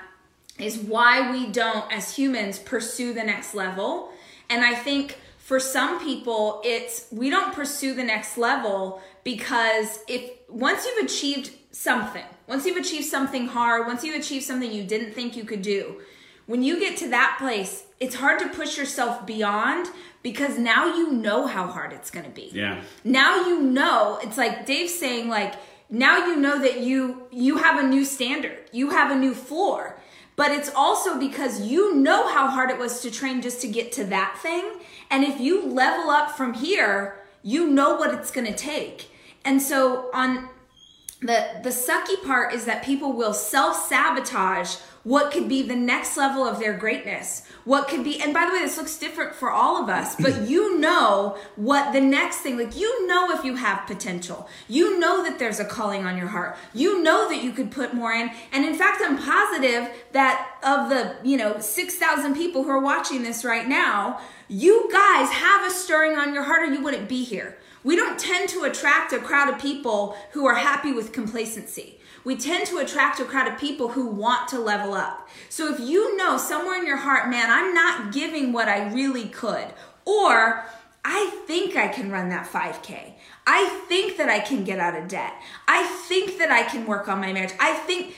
is 0.58 0.78
why 0.78 1.32
we 1.32 1.48
don't, 1.48 1.92
as 1.92 2.16
humans, 2.16 2.60
pursue 2.60 3.14
the 3.14 3.24
next 3.24 3.54
level. 3.54 4.12
And 4.50 4.64
I 4.64 4.76
think 4.76 5.20
for 5.52 5.60
some 5.60 6.00
people, 6.00 6.62
it's 6.64 7.08
we 7.12 7.30
don't 7.30 7.54
pursue 7.54 7.94
the 7.94 8.06
next 8.06 8.38
level 8.38 9.02
because 9.26 10.00
if 10.08 10.32
once 10.48 10.86
you've 10.86 11.04
achieved 11.04 11.52
something, 11.72 12.24
once 12.48 12.66
you've 12.66 12.78
achieved 12.78 13.04
something 13.04 13.48
hard, 13.48 13.86
once 13.86 14.02
you've 14.02 14.16
achieved 14.16 14.46
something 14.46 14.72
you 14.72 14.86
didn't 14.86 15.12
think 15.12 15.36
you 15.36 15.44
could 15.44 15.62
do, 15.62 16.00
when 16.46 16.64
you 16.64 16.80
get 16.80 16.96
to 17.00 17.10
that 17.10 17.36
place, 17.38 17.84
it's 18.00 18.16
hard 18.16 18.40
to 18.40 18.48
push 18.48 18.78
yourself 18.78 19.26
beyond 19.26 19.90
because 20.24 20.58
now 20.58 20.96
you 20.96 21.12
know 21.12 21.48
how 21.48 21.68
hard 21.68 21.92
it's 21.92 22.10
going 22.10 22.26
to 22.26 22.32
be. 22.32 22.50
Yeah. 22.54 22.80
Now 23.04 23.46
you 23.46 23.62
know 23.62 24.20
it's 24.24 24.38
like 24.38 24.66
dave's 24.66 24.98
saying 24.98 25.28
like 25.28 25.56
now 25.90 26.28
you 26.28 26.38
know 26.38 26.62
that 26.62 26.80
you 26.80 27.24
you 27.30 27.58
have 27.58 27.78
a 27.78 27.86
new 27.86 28.06
standard 28.06 28.58
you 28.72 28.92
have 28.92 29.12
a 29.12 29.16
new 29.16 29.34
floor 29.34 30.00
but 30.36 30.52
it's 30.52 30.72
also 30.76 31.20
because 31.20 31.62
you 31.62 31.96
know 31.96 32.28
how 32.28 32.48
hard 32.48 32.70
it 32.70 32.78
was 32.78 33.02
to 33.02 33.12
train 33.12 33.42
just 33.42 33.62
to 33.62 33.68
get 33.68 33.92
to 33.94 34.04
that 34.06 34.40
thing. 34.42 34.64
And 35.10 35.24
if 35.24 35.40
you 35.40 35.66
level 35.66 36.10
up 36.10 36.32
from 36.32 36.54
here 36.54 37.22
you 37.44 37.68
know 37.68 37.96
what 37.96 38.14
it's 38.14 38.32
going 38.32 38.48
to 38.48 38.56
take. 38.56 39.10
And 39.44 39.62
so 39.62 40.10
on 40.14 40.50
the 41.22 41.60
the 41.64 41.70
sucky 41.70 42.22
part 42.26 42.54
is 42.54 42.66
that 42.66 42.84
people 42.84 43.14
will 43.14 43.34
self-sabotage 43.34 44.76
what 45.04 45.32
could 45.32 45.50
be 45.50 45.62
the 45.64 45.76
next 45.76 46.16
level 46.16 46.46
of 46.46 46.60
their 46.60 46.78
greatness? 46.78 47.44
What 47.66 47.88
could 47.88 48.04
be 48.04 48.22
and 48.22 48.34
by 48.34 48.46
the 48.46 48.52
way 48.52 48.60
this 48.60 48.78
looks 48.78 48.98
different 48.98 49.36
for 49.36 49.52
all 49.52 49.82
of 49.82 49.90
us 49.90 50.16
but 50.16 50.42
you 50.48 50.80
know 50.80 51.38
what 51.56 51.94
the 51.94 52.02
next 52.02 52.38
thing 52.38 52.58
like 52.58 52.76
you 52.78 53.08
know 53.08 53.32
if 53.32 53.44
you 53.44 53.56
have 53.56 53.88
potential. 53.88 54.48
You 54.68 55.00
know 55.00 55.24
that 55.24 55.40
there's 55.40 55.60
a 55.60 55.66
calling 55.66 56.06
on 56.06 56.18
your 56.18 56.28
heart. 56.28 56.58
You 56.74 57.02
know 57.02 57.30
that 57.30 57.44
you 57.44 57.52
could 57.52 57.72
put 57.72 57.94
more 57.94 58.12
in. 58.12 58.32
And 58.52 58.66
in 58.66 58.76
fact 58.76 59.02
i'm 59.04 59.18
positive 59.18 59.90
that 60.12 60.58
of 60.64 60.90
the 60.90 61.16
you 61.24 61.38
know 61.38 61.60
6000 61.60 62.36
people 62.36 62.64
who 62.64 62.70
are 62.70 62.82
watching 62.82 63.24
this 63.24 63.44
right 63.44 63.68
now 63.68 64.20
you 64.52 64.90
guys 64.92 65.30
have 65.30 65.66
a 65.66 65.74
stirring 65.74 66.18
on 66.18 66.34
your 66.34 66.44
heart 66.44 66.64
or 66.64 66.74
you 66.74 66.84
wouldn't 66.84 67.08
be 67.08 67.24
here. 67.24 67.58
We 67.86 67.96
don't 67.96 68.20
tend 68.20 68.50
to 68.50 68.64
attract 68.64 69.14
a 69.14 69.20
crowd 69.20 69.48
of 69.48 69.62
people 69.62 70.18
who 70.34 70.46
are 70.46 70.56
happy 70.56 70.92
with 70.92 71.14
complacency. 71.14 72.01
We 72.24 72.36
tend 72.36 72.68
to 72.68 72.78
attract 72.78 73.20
a 73.20 73.26
crowd 73.26 73.52
of 73.52 73.60
people 73.60 73.90
who 73.90 74.08
want 74.08 74.48
to 74.50 74.60
level 74.60 74.94
up. 74.94 75.28
So 75.50 75.74
if 75.74 75.80
you 75.80 76.16
know 76.18 76.38
somewhere 76.38 76.80
in 76.80 76.86
your 76.86 76.98
heart, 76.98 77.30
man, 77.30 77.50
I'm 77.50 77.74
not 77.74 78.14
giving 78.14 78.54
what 78.54 78.68
I 78.68 78.94
really 78.94 79.28
could, 79.28 79.68
or 80.06 80.66
I 81.04 81.42
think 81.48 81.76
I 81.76 81.88
can 81.88 82.12
run 82.12 82.30
that 82.30 82.48
5K. 82.48 83.14
I 83.48 83.68
think 83.88 84.18
that 84.18 84.30
I 84.30 84.40
can 84.40 84.64
get 84.64 84.80
out 84.80 84.96
of 84.96 85.08
debt. 85.08 85.34
I 85.68 85.84
think 86.08 86.38
that 86.38 86.52
I 86.52 86.64
can 86.64 86.86
work 86.86 87.08
on 87.08 87.20
my 87.20 87.34
marriage. 87.34 87.54
I 87.60 87.74
think 87.74 88.16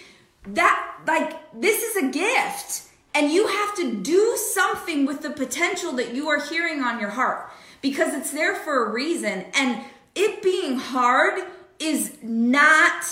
that, 0.48 0.98
like, 1.08 1.40
this 1.54 1.82
is 1.82 2.04
a 2.04 2.12
gift. 2.12 2.90
And 3.16 3.32
you 3.32 3.48
have 3.48 3.76
to 3.76 3.96
do 4.02 4.36
something 4.54 5.06
with 5.06 5.22
the 5.22 5.30
potential 5.30 5.94
that 5.94 6.14
you 6.14 6.28
are 6.30 6.42
hearing 6.42 6.82
on 6.82 7.00
your 7.00 7.12
heart 7.12 7.50
because 7.82 8.14
it's 8.14 8.32
there 8.32 8.56
for 8.56 8.86
a 8.86 8.92
reason. 8.92 9.46
And 9.54 9.84
it 10.16 10.42
being 10.42 10.78
hard 10.78 11.44
is 11.80 12.18
not 12.22 13.04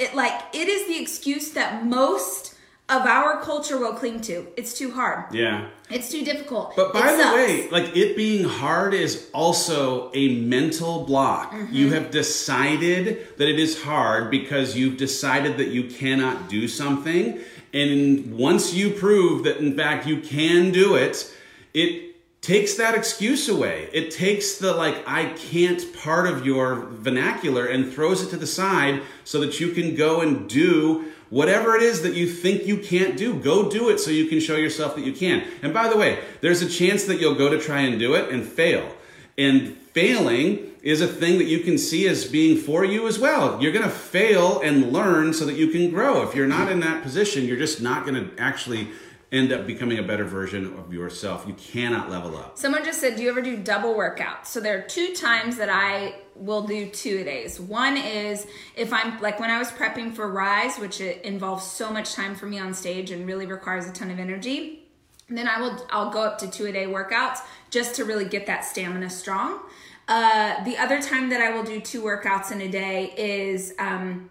it 0.00 0.14
like 0.14 0.32
it 0.52 0.68
is 0.68 0.86
the 0.88 0.98
excuse 1.00 1.50
that 1.52 1.84
most 1.84 2.54
of 2.88 3.02
our 3.06 3.40
culture 3.40 3.78
will 3.78 3.92
cling 3.92 4.20
to. 4.22 4.48
It's 4.56 4.76
too 4.76 4.90
hard. 4.90 5.32
yeah 5.32 5.68
It's 5.90 6.10
too 6.10 6.24
difficult. 6.24 6.74
But 6.74 6.92
by 6.92 7.00
It 7.12 7.16
the 7.16 7.22
sucks. 7.22 7.36
way, 7.36 7.70
like 7.70 7.96
it 7.96 8.16
being 8.16 8.44
hard 8.44 8.94
is 8.94 9.30
also 9.32 10.10
a 10.12 10.40
mental 10.40 11.04
block. 11.04 11.52
Mm-hmm. 11.52 11.72
You 11.72 11.92
have 11.92 12.10
decided 12.10 13.38
that 13.38 13.48
it 13.48 13.60
is 13.60 13.80
hard 13.82 14.28
because 14.30 14.76
you've 14.76 14.96
decided 14.96 15.56
that 15.58 15.68
you 15.68 15.84
cannot 15.84 16.48
do 16.48 16.66
something. 16.66 17.38
And 17.72 18.34
once 18.36 18.74
you 18.74 18.90
prove 18.90 19.44
that 19.44 19.58
in 19.58 19.76
fact 19.76 20.06
you 20.06 20.18
can 20.20 20.72
do 20.72 20.96
it, 20.96 21.32
it 21.74 22.09
takes 22.40 22.74
that 22.74 22.94
excuse 22.94 23.48
away. 23.48 23.88
It 23.92 24.10
takes 24.10 24.56
the 24.56 24.74
like 24.74 25.02
I 25.06 25.26
can't 25.34 25.92
part 25.94 26.26
of 26.26 26.46
your 26.46 26.86
vernacular 26.90 27.66
and 27.66 27.92
throws 27.92 28.22
it 28.22 28.30
to 28.30 28.36
the 28.36 28.46
side 28.46 29.02
so 29.24 29.40
that 29.40 29.60
you 29.60 29.72
can 29.72 29.94
go 29.94 30.20
and 30.22 30.48
do 30.48 31.12
whatever 31.28 31.76
it 31.76 31.82
is 31.82 32.02
that 32.02 32.14
you 32.14 32.26
think 32.26 32.66
you 32.66 32.78
can't 32.78 33.16
do. 33.16 33.34
Go 33.34 33.70
do 33.70 33.88
it 33.90 33.98
so 33.98 34.10
you 34.10 34.26
can 34.26 34.40
show 34.40 34.56
yourself 34.56 34.96
that 34.96 35.04
you 35.04 35.12
can. 35.12 35.46
And 35.62 35.72
by 35.72 35.88
the 35.88 35.96
way, 35.96 36.18
there's 36.40 36.62
a 36.62 36.68
chance 36.68 37.04
that 37.04 37.20
you'll 37.20 37.36
go 37.36 37.50
to 37.50 37.58
try 37.58 37.80
and 37.80 37.98
do 37.98 38.14
it 38.14 38.30
and 38.30 38.44
fail. 38.44 38.90
And 39.38 39.76
failing 39.76 40.66
is 40.82 41.00
a 41.00 41.06
thing 41.06 41.38
that 41.38 41.44
you 41.44 41.60
can 41.60 41.76
see 41.76 42.08
as 42.08 42.24
being 42.24 42.56
for 42.56 42.84
you 42.84 43.06
as 43.06 43.18
well. 43.18 43.62
You're 43.62 43.72
going 43.72 43.84
to 43.84 43.90
fail 43.90 44.60
and 44.60 44.92
learn 44.92 45.34
so 45.34 45.44
that 45.44 45.56
you 45.56 45.68
can 45.68 45.90
grow. 45.90 46.26
If 46.26 46.34
you're 46.34 46.46
not 46.46 46.72
in 46.72 46.80
that 46.80 47.02
position, 47.02 47.44
you're 47.44 47.58
just 47.58 47.82
not 47.82 48.06
going 48.06 48.14
to 48.14 48.42
actually 48.42 48.88
end 49.32 49.52
up 49.52 49.66
becoming 49.66 49.98
a 49.98 50.02
better 50.02 50.24
version 50.24 50.74
of 50.78 50.92
yourself. 50.92 51.44
You 51.46 51.54
cannot 51.54 52.10
level 52.10 52.36
up. 52.36 52.58
Someone 52.58 52.84
just 52.84 53.00
said, 53.00 53.16
Do 53.16 53.22
you 53.22 53.30
ever 53.30 53.42
do 53.42 53.56
double 53.56 53.94
workouts? 53.94 54.46
So 54.46 54.60
there 54.60 54.78
are 54.78 54.82
two 54.82 55.14
times 55.14 55.56
that 55.58 55.68
I 55.68 56.16
will 56.34 56.62
do 56.62 56.88
two 56.88 57.18
a 57.20 57.24
days. 57.24 57.60
One 57.60 57.96
is 57.96 58.46
if 58.76 58.92
I'm 58.92 59.20
like 59.20 59.38
when 59.38 59.50
I 59.50 59.58
was 59.58 59.70
prepping 59.70 60.14
for 60.14 60.28
Rise, 60.28 60.78
which 60.78 61.00
it 61.00 61.22
involves 61.24 61.64
so 61.64 61.92
much 61.92 62.14
time 62.14 62.34
for 62.34 62.46
me 62.46 62.58
on 62.58 62.74
stage 62.74 63.10
and 63.10 63.26
really 63.26 63.46
requires 63.46 63.86
a 63.86 63.92
ton 63.92 64.10
of 64.10 64.18
energy. 64.18 64.88
Then 65.28 65.46
I 65.46 65.60
will 65.60 65.86
I'll 65.90 66.10
go 66.10 66.22
up 66.22 66.38
to 66.38 66.50
two 66.50 66.66
a 66.66 66.72
day 66.72 66.86
workouts 66.86 67.38
just 67.70 67.94
to 67.96 68.04
really 68.04 68.24
get 68.24 68.46
that 68.46 68.64
stamina 68.64 69.10
strong. 69.10 69.60
Uh, 70.08 70.64
the 70.64 70.76
other 70.76 71.00
time 71.00 71.28
that 71.28 71.40
I 71.40 71.50
will 71.50 71.62
do 71.62 71.80
two 71.80 72.02
workouts 72.02 72.50
in 72.50 72.60
a 72.62 72.68
day 72.68 73.14
is 73.16 73.74
um, 73.78 74.28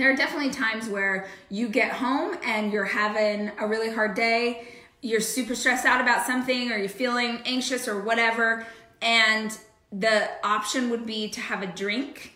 there 0.00 0.10
are 0.10 0.16
definitely 0.16 0.50
times 0.50 0.88
where 0.88 1.28
you 1.48 1.68
get 1.68 1.92
home 1.92 2.36
and 2.44 2.72
you're 2.72 2.84
having 2.84 3.50
a 3.58 3.66
really 3.66 3.92
hard 3.92 4.14
day. 4.14 4.68
You're 5.00 5.20
super 5.20 5.54
stressed 5.54 5.86
out 5.86 6.00
about 6.00 6.26
something 6.26 6.72
or 6.72 6.76
you're 6.76 6.88
feeling 6.88 7.40
anxious 7.44 7.86
or 7.86 8.00
whatever. 8.00 8.66
And 9.00 9.56
the 9.92 10.28
option 10.44 10.90
would 10.90 11.06
be 11.06 11.28
to 11.30 11.40
have 11.40 11.62
a 11.62 11.66
drink. 11.66 12.32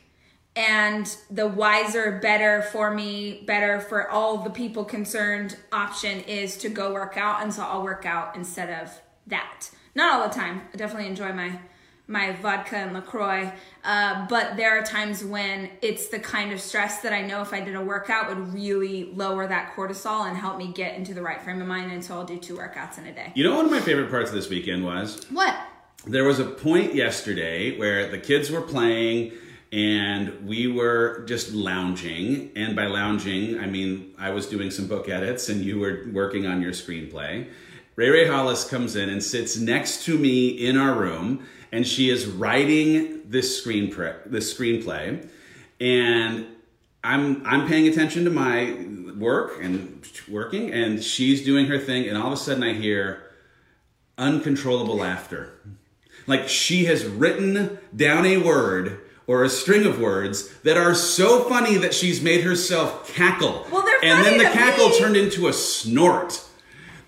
And 0.57 1.15
the 1.31 1.47
wiser 1.47 2.19
better 2.21 2.63
for 2.63 2.93
me 2.93 3.45
better 3.47 3.81
for 3.81 4.11
all 4.11 4.39
the 4.39 4.51
people 4.51 4.85
concerned 4.85 5.57
option 5.73 6.21
is 6.21 6.57
to 6.59 6.69
go 6.69 6.93
work 6.93 7.17
out. 7.17 7.43
And 7.43 7.53
so 7.53 7.63
i'll 7.63 7.83
work 7.83 8.05
out 8.05 8.37
instead 8.37 8.83
of 8.83 9.01
that. 9.29 9.71
Not 9.95 10.13
all 10.13 10.29
the 10.29 10.35
time. 10.35 10.63
I 10.73 10.77
definitely 10.77 11.09
enjoy 11.09 11.33
my 11.33 11.59
my 12.11 12.33
vodka 12.33 12.77
and 12.77 12.93
LaCroix. 12.93 13.53
Uh, 13.85 14.27
but 14.29 14.57
there 14.57 14.77
are 14.77 14.83
times 14.83 15.25
when 15.25 15.71
it's 15.81 16.09
the 16.09 16.19
kind 16.19 16.53
of 16.53 16.61
stress 16.61 17.01
that 17.03 17.13
I 17.13 17.23
know 17.23 17.41
if 17.41 17.53
I 17.55 17.61
did 17.61 17.77
a 17.77 17.81
workout 17.81 18.29
would 18.29 18.53
really 18.53 19.13
lower 19.15 19.47
that 19.47 19.75
cortisol 19.77 20.27
and 20.29 20.37
help 20.37 20.59
me 20.59 20.73
get 20.73 20.97
into 20.97 21.15
the 21.15 21.23
right 21.23 21.41
frame 21.41 21.63
of 21.63 21.69
mind. 21.69 21.93
And 21.93 22.05
so 22.05 22.15
I'll 22.15 22.27
do 22.27 22.37
two 22.37 22.57
workouts 22.57 22.99
in 22.99 23.07
a 23.07 23.13
day. 23.13 23.33
You 23.35 23.45
know, 23.45 23.55
one 23.57 23.65
of 23.65 23.71
my 23.71 23.81
favorite 23.81 24.11
parts 24.11 24.29
of 24.29 24.35
this 24.35 24.51
weekend 24.51 24.85
was 24.85 25.25
What? 25.31 25.57
there 26.07 26.25
was 26.25 26.41
a 26.41 26.45
point 26.45 26.95
yesterday 26.95 27.79
where 27.79 28.09
the 28.11 28.19
kids 28.19 28.51
were 28.51 28.63
playing 28.63 29.33
and 29.73 30.49
we 30.49 30.67
were 30.67 31.25
just 31.29 31.53
lounging. 31.53 32.51
And 32.57 32.75
by 32.75 32.87
lounging, 32.87 33.61
I 33.61 33.67
mean 33.67 34.15
I 34.19 34.31
was 34.31 34.47
doing 34.47 34.73
some 34.73 34.89
book 34.89 35.09
edits 35.09 35.49
and 35.49 35.65
you 35.65 35.79
were 35.79 36.07
working 36.13 36.45
on 36.45 36.61
your 36.61 36.73
screenplay. 36.73 37.47
Ray 37.97 38.09
Ray 38.09 38.27
Hollis 38.27 38.69
comes 38.69 38.97
in 38.97 39.09
and 39.11 39.23
sits 39.23 39.59
next 39.59 40.05
to 40.07 40.19
me 40.19 40.49
in 40.49 40.77
our 40.77 40.95
room, 40.99 41.47
and 41.73 41.87
she 41.87 42.11
is 42.11 42.27
writing 42.27 43.23
this 43.27 43.59
screen 43.59 43.91
pre- 43.91 44.13
this 44.27 44.53
screenplay, 44.53 45.27
and 45.81 46.47
I'm 47.03 47.47
I'm 47.47 47.67
paying 47.67 47.89
attention 47.89 48.25
to 48.25 48.31
my 48.31 48.77
work 49.17 49.63
and 49.63 50.07
working, 50.29 50.73
and 50.73 51.03
she's 51.03 51.45
doing 51.45 51.67
her 51.67 51.79
thing, 51.79 52.09
and 52.09 52.17
all 52.17 52.29
of 52.29 52.33
a 52.33 52.37
sudden 52.37 52.63
I 52.63 52.73
hear 52.73 53.31
uncontrollable 54.19 54.97
laughter. 54.97 55.53
Like 56.27 56.49
she 56.49 56.85
has 56.85 57.05
written 57.05 57.79
down 57.95 58.27
a 58.27 58.37
word 58.39 59.01
or 59.27 59.45
a 59.45 59.49
string 59.49 59.87
of 59.87 60.01
words 60.01 60.53
that 60.65 60.77
are 60.77 60.95
so 60.95 61.49
funny 61.49 61.77
that 61.77 61.95
she's 61.95 62.21
made 62.21 62.43
herself 62.45 63.13
cackle. 63.15 63.67
Well, 63.71 63.83
they're 63.83 64.05
and 64.05 64.25
then 64.25 64.39
the 64.39 64.45
cackle 64.45 64.89
me. 64.91 64.99
turned 64.99 65.17
into 65.17 65.49
a 65.49 65.53
snort. 65.53 66.43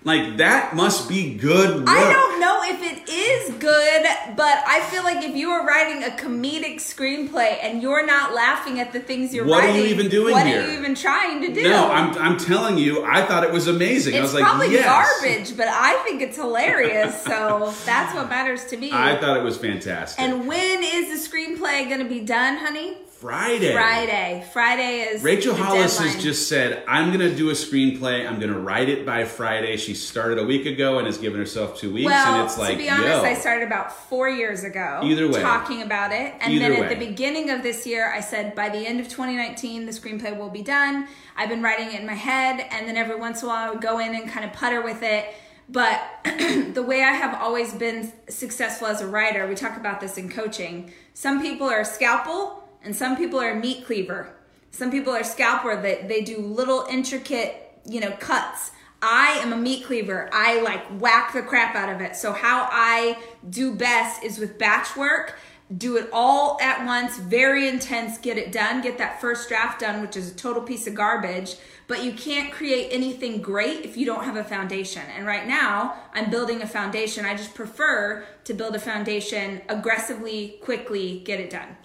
Like 0.05 0.37
that 0.37 0.75
must 0.75 1.07
be 1.07 1.35
good 1.35 1.79
work. 1.79 1.87
I 1.89 2.11
don't 2.11 2.39
know 2.39 2.59
if 2.65 2.81
it 2.83 3.09
is 3.09 3.53
good, 3.55 4.03
but 4.35 4.63
I 4.67 4.81
feel 4.91 5.03
like 5.03 5.23
if 5.23 5.35
you 5.35 5.49
are 5.51 5.65
writing 5.65 6.03
a 6.03 6.09
comedic 6.15 6.75
screenplay 6.77 7.57
and 7.61 7.81
you're 7.81 8.05
not 8.05 8.33
laughing 8.33 8.79
at 8.79 8.91
the 8.91 8.99
things 8.99 9.33
you're 9.33 9.45
writing. 9.45 9.69
What 9.69 9.75
are 9.75 9.77
you 9.79 9.85
even 9.93 10.09
doing 10.09 10.33
what 10.33 10.45
here? 10.45 10.61
are 10.61 10.67
you 10.67 10.77
even 10.77 10.93
trying 10.95 11.41
to 11.41 11.53
do? 11.53 11.63
No, 11.63 11.89
I'm, 11.91 12.17
I'm 12.17 12.37
telling 12.37 12.77
you, 12.77 13.03
I 13.05 13.25
thought 13.25 13.43
it 13.43 13.51
was 13.51 13.67
amazing. 13.67 14.15
I 14.15 14.17
It's 14.17 14.23
was 14.23 14.33
like, 14.33 14.43
probably 14.43 14.71
yes. 14.73 14.85
garbage, 14.85 15.55
but 15.57 15.67
I 15.69 16.01
think 16.03 16.21
it's 16.21 16.35
hilarious. 16.37 17.21
So 17.23 17.73
that's 17.85 18.13
what 18.13 18.29
matters 18.29 18.65
to 18.65 18.77
me. 18.77 18.91
I 18.91 19.15
thought 19.19 19.37
it 19.37 19.43
was 19.43 19.57
fantastic. 19.57 20.19
and 20.21 20.47
when 20.47 20.83
is 20.83 21.23
the 21.23 21.29
screenplay 21.29 21.87
going 21.87 21.99
to 21.99 22.09
be 22.09 22.19
done, 22.19 22.57
honey? 22.57 22.97
Friday. 23.23 23.71
Friday. 23.71 24.45
Friday 24.51 24.99
is 24.99 25.23
Rachel 25.23 25.55
Hollis 25.55 25.93
deadline. 25.95 26.13
has 26.13 26.21
just 26.21 26.49
said, 26.49 26.83
I'm 26.89 27.07
going 27.07 27.21
to 27.21 27.33
do 27.33 27.51
a 27.51 27.53
screenplay. 27.53 28.27
I'm 28.27 28.37
going 28.37 28.51
to 28.51 28.59
write 28.59 28.89
it 28.89 29.05
by 29.05 29.23
Friday. 29.23 29.77
She 29.77 29.93
started 29.93 30.39
a 30.39 30.43
week 30.43 30.65
ago 30.65 30.97
and 30.97 31.07
has 31.07 31.17
given 31.17 31.39
herself 31.39 31.79
two 31.79 31.93
weeks. 31.93 32.07
Well, 32.07 32.35
and 32.35 32.45
it's 32.45 32.57
like, 32.57 32.71
to 32.71 32.77
be 32.83 32.89
honest, 32.89 33.07
yo. 33.07 33.23
I 33.23 33.35
started 33.35 33.65
about 33.65 33.93
four 33.93 34.27
years 34.27 34.65
ago. 34.65 34.99
Either 35.01 35.29
way. 35.29 35.41
talking 35.41 35.83
about 35.83 36.11
it, 36.11 36.33
and 36.41 36.51
Either 36.51 36.67
then 36.67 36.73
at 36.73 36.89
way. 36.89 36.95
the 36.95 37.05
beginning 37.05 37.49
of 37.49 37.63
this 37.63 37.87
year, 37.87 38.11
I 38.13 38.19
said 38.19 38.55
by 38.55 38.67
the 38.67 38.85
end 38.85 38.99
of 38.99 39.07
2019, 39.07 39.85
the 39.85 39.93
screenplay 39.93 40.37
will 40.37 40.49
be 40.49 40.61
done. 40.61 41.07
I've 41.37 41.47
been 41.47 41.61
writing 41.61 41.93
it 41.93 42.01
in 42.01 42.05
my 42.05 42.15
head, 42.15 42.67
and 42.71 42.89
then 42.89 42.97
every 42.97 43.15
once 43.15 43.41
in 43.41 43.47
a 43.47 43.51
while, 43.53 43.69
I 43.69 43.71
would 43.71 43.81
go 43.81 43.99
in 43.99 44.13
and 44.15 44.29
kind 44.29 44.45
of 44.45 44.51
putter 44.51 44.81
with 44.81 45.01
it. 45.01 45.33
But 45.69 46.01
the 46.25 46.83
way 46.85 47.03
I 47.03 47.13
have 47.13 47.41
always 47.41 47.73
been 47.73 48.11
successful 48.27 48.87
as 48.87 48.99
a 48.99 49.07
writer, 49.07 49.47
we 49.47 49.55
talk 49.55 49.77
about 49.77 50.01
this 50.01 50.17
in 50.17 50.27
coaching. 50.27 50.91
Some 51.13 51.41
people 51.41 51.69
are 51.69 51.79
a 51.79 51.85
scalpel, 51.85 52.62
and 52.83 52.95
some 52.95 53.15
people 53.15 53.39
are 53.39 53.55
meat 53.55 53.85
cleaver. 53.85 54.33
Some 54.71 54.91
people 54.91 55.13
are 55.13 55.23
scalper 55.23 55.81
that 55.81 56.07
they 56.07 56.21
do 56.21 56.39
little 56.39 56.85
intricate, 56.89 57.79
you 57.87 57.99
know, 57.99 58.11
cuts. 58.19 58.71
I 59.01 59.39
am 59.41 59.51
a 59.53 59.57
meat 59.57 59.85
cleaver. 59.85 60.29
I 60.31 60.61
like 60.61 60.83
whack 60.99 61.33
the 61.33 61.41
crap 61.41 61.75
out 61.75 61.93
of 61.93 62.01
it. 62.01 62.15
So 62.15 62.31
how 62.31 62.67
I 62.71 63.17
do 63.49 63.75
best 63.75 64.23
is 64.23 64.39
with 64.39 64.57
batch 64.57 64.95
work. 64.95 65.37
Do 65.77 65.97
it 65.97 66.09
all 66.13 66.59
at 66.61 66.85
once, 66.85 67.17
very 67.17 67.67
intense, 67.67 68.17
get 68.17 68.37
it 68.37 68.51
done, 68.51 68.81
get 68.81 68.97
that 68.99 69.19
first 69.19 69.49
draft 69.49 69.79
done, 69.79 70.01
which 70.01 70.15
is 70.15 70.31
a 70.31 70.35
total 70.35 70.61
piece 70.61 70.87
of 70.87 70.93
garbage. 70.93 71.55
But 71.87 72.03
you 72.03 72.13
can't 72.13 72.51
create 72.51 72.89
anything 72.91 73.41
great 73.41 73.83
if 73.83 73.97
you 73.97 74.05
don't 74.05 74.23
have 74.23 74.37
a 74.37 74.43
foundation. 74.43 75.03
And 75.15 75.25
right 75.25 75.47
now, 75.47 75.95
I'm 76.13 76.29
building 76.29 76.61
a 76.61 76.67
foundation. 76.67 77.25
I 77.25 77.35
just 77.35 77.55
prefer 77.55 78.25
to 78.43 78.53
build 78.53 78.75
a 78.75 78.79
foundation 78.79 79.61
aggressively, 79.67 80.59
quickly, 80.61 81.21
get 81.25 81.39
it 81.39 81.49
done. 81.49 81.75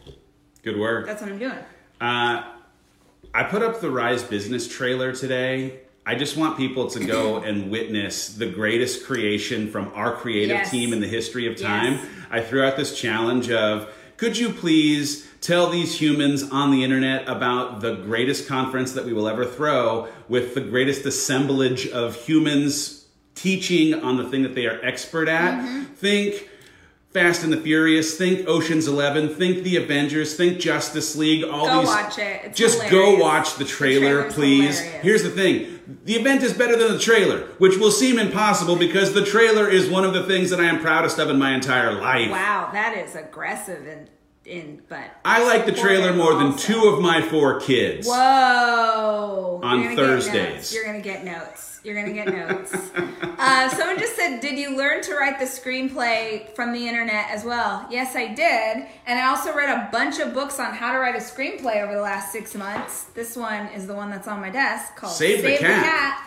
Good 0.63 0.79
work. 0.79 1.07
That's 1.07 1.23
what 1.23 1.31
I'm 1.31 1.39
doing. 1.39 1.59
Uh, 2.01 2.43
I 3.35 3.43
put 3.45 3.63
up 3.63 3.81
the 3.81 3.91
Rise 3.91 4.23
Business 4.23 4.69
trailer 4.69 5.13
today. 5.15 5.81
I 6.05 6.15
just 6.15 6.37
want 6.37 6.57
people 6.57 6.89
to 6.91 7.05
go 7.05 7.37
and 7.43 7.71
witness 7.71 8.35
the 8.35 8.47
greatest 8.47 9.05
creation 9.07 9.71
from 9.71 9.93
our 9.95 10.13
creative 10.15 10.57
Yes. 10.59 10.71
team 10.71 10.93
in 10.93 11.01
the 11.01 11.07
history 11.09 11.47
of 11.47 11.57
time. 11.61 11.95
Yes. 11.95 12.07
I 12.31 12.41
threw 12.41 12.65
out 12.65 12.77
this 12.77 12.99
challenge 12.99 13.51
of 13.51 13.93
could 14.17 14.37
you 14.37 14.51
please 14.51 15.29
tell 15.41 15.71
these 15.71 16.01
humans 16.01 16.51
on 16.51 16.73
the 16.73 16.83
internet 16.83 17.29
about 17.29 17.81
the 17.81 17.95
greatest 17.97 18.49
conference 18.49 18.93
that 18.93 19.05
we 19.05 19.13
will 19.13 19.29
ever 19.29 19.45
throw 19.45 20.09
with 20.29 20.55
the 20.55 20.61
greatest 20.61 21.07
assemblage 21.07 21.87
of 21.89 22.17
humans 22.17 23.07
teaching 23.37 23.95
on 23.95 24.17
the 24.17 24.25
thing 24.25 24.43
that 24.43 24.57
they 24.57 24.67
are 24.67 24.85
expert 24.85 25.29
at? 25.29 25.61
Mm-hmm. 25.63 25.85
Think 25.95 26.48
Fast 27.13 27.43
and 27.43 27.51
the 27.51 27.57
Furious, 27.61 28.19
think 28.19 28.47
Ocean's 28.47 28.87
Eleven, 28.87 29.31
think 29.35 29.63
The 29.65 29.77
Avengers, 29.79 30.37
think 30.37 30.61
Justice 30.61 31.17
League, 31.17 31.43
all 31.43 31.65
Go 31.67 31.81
these 31.81 31.89
watch 31.89 32.19
it. 32.19 32.41
It's 32.45 32.59
just 32.59 32.83
hilarious. 32.83 33.19
go 33.19 33.23
watch 33.25 33.55
the 33.55 33.65
The 33.65 33.71
trailer, 33.71 34.01
trailer's 34.17 34.35
please. 34.35 34.79
hilarious. 34.81 35.03
Here's 35.03 35.23
the 35.23 35.31
thing. 35.31 35.99
The 36.05 36.15
event 36.17 36.43
is 36.43 36.53
better 36.53 36.77
than 36.77 36.93
the 36.93 36.99
trailer, 36.99 37.47
which 37.57 37.79
will 37.79 37.91
seem 37.91 38.19
impossible 38.19 38.77
because 38.77 39.15
the 39.15 39.25
trailer 39.25 39.67
is 39.71 39.89
one 39.89 40.05
of 40.05 40.13
the 40.13 40.25
things 40.25 40.51
that 40.51 40.61
I 40.61 40.65
am 40.65 40.81
proudest 40.81 41.19
of 41.19 41.31
in 41.31 41.39
my 41.39 41.55
entire 41.55 41.93
life. 41.93 42.31
Wow, 42.31 42.69
that 42.75 42.95
is 42.99 43.17
aggressive 43.17 43.87
and 43.87 44.11
in 44.49 44.83
but 44.89 45.11
I 45.25 45.45
like 45.45 45.67
the 45.67 45.73
trailer 45.73 46.13
more 46.13 46.35
than 46.35 46.53
Also. 46.53 46.67
two 46.67 46.89
of 46.89 47.01
my 47.01 47.23
four 47.23 47.61
kids. 47.61 48.07
Whoa! 48.07 49.61
On 49.63 49.81
You're 49.81 49.85
gonna 49.85 49.97
get 49.97 50.07
Thursdays. 50.07 50.75
You're 50.75 50.85
gonna 50.85 51.01
get 51.01 51.25
notes. 51.25 51.81
You're 51.85 51.95
gonna 51.95 52.13
get 52.13 52.29
notes. 52.29 52.75
uh, 53.39 53.69
someone 53.71 53.99
just 53.99 54.17
said, 54.17 54.41
"Did 54.41 54.59
you 54.59 54.77
learn 54.77 55.03
to 55.03 55.15
write 55.15 55.39
the 55.39 55.45
screenplay 55.45 56.55
from 56.55 56.73
the 56.73 56.89
internet 56.89 57.31
as 57.31 57.45
well?" 57.45 57.87
Yes, 57.91 58.17
I 58.17 58.29
did, 58.29 58.87
and 59.07 59.19
I 59.19 59.29
also 59.29 59.55
read 59.55 59.71
a 59.71 59.89
bunch 59.93 60.19
of 60.19 60.35
books 60.35 60.59
on 60.59 60.75
how 60.75 60.93
to 60.93 60.99
write 60.99 61.15
a 61.15 61.19
screenplay 61.19 61.83
over 61.83 61.95
the 61.95 62.01
last 62.01 62.33
six 62.33 62.55
months. 62.55 63.05
This 63.15 63.37
one 63.37 63.67
is 63.69 63.87
the 63.87 63.95
one 63.95 64.11
that's 64.11 64.29
on 64.29 64.41
my 64.41 64.51
desk 64.51 64.97
called 64.97 65.13
Save 65.13 65.43
the 65.43 65.57
Cat. 65.57 65.85
Cat. 65.85 66.25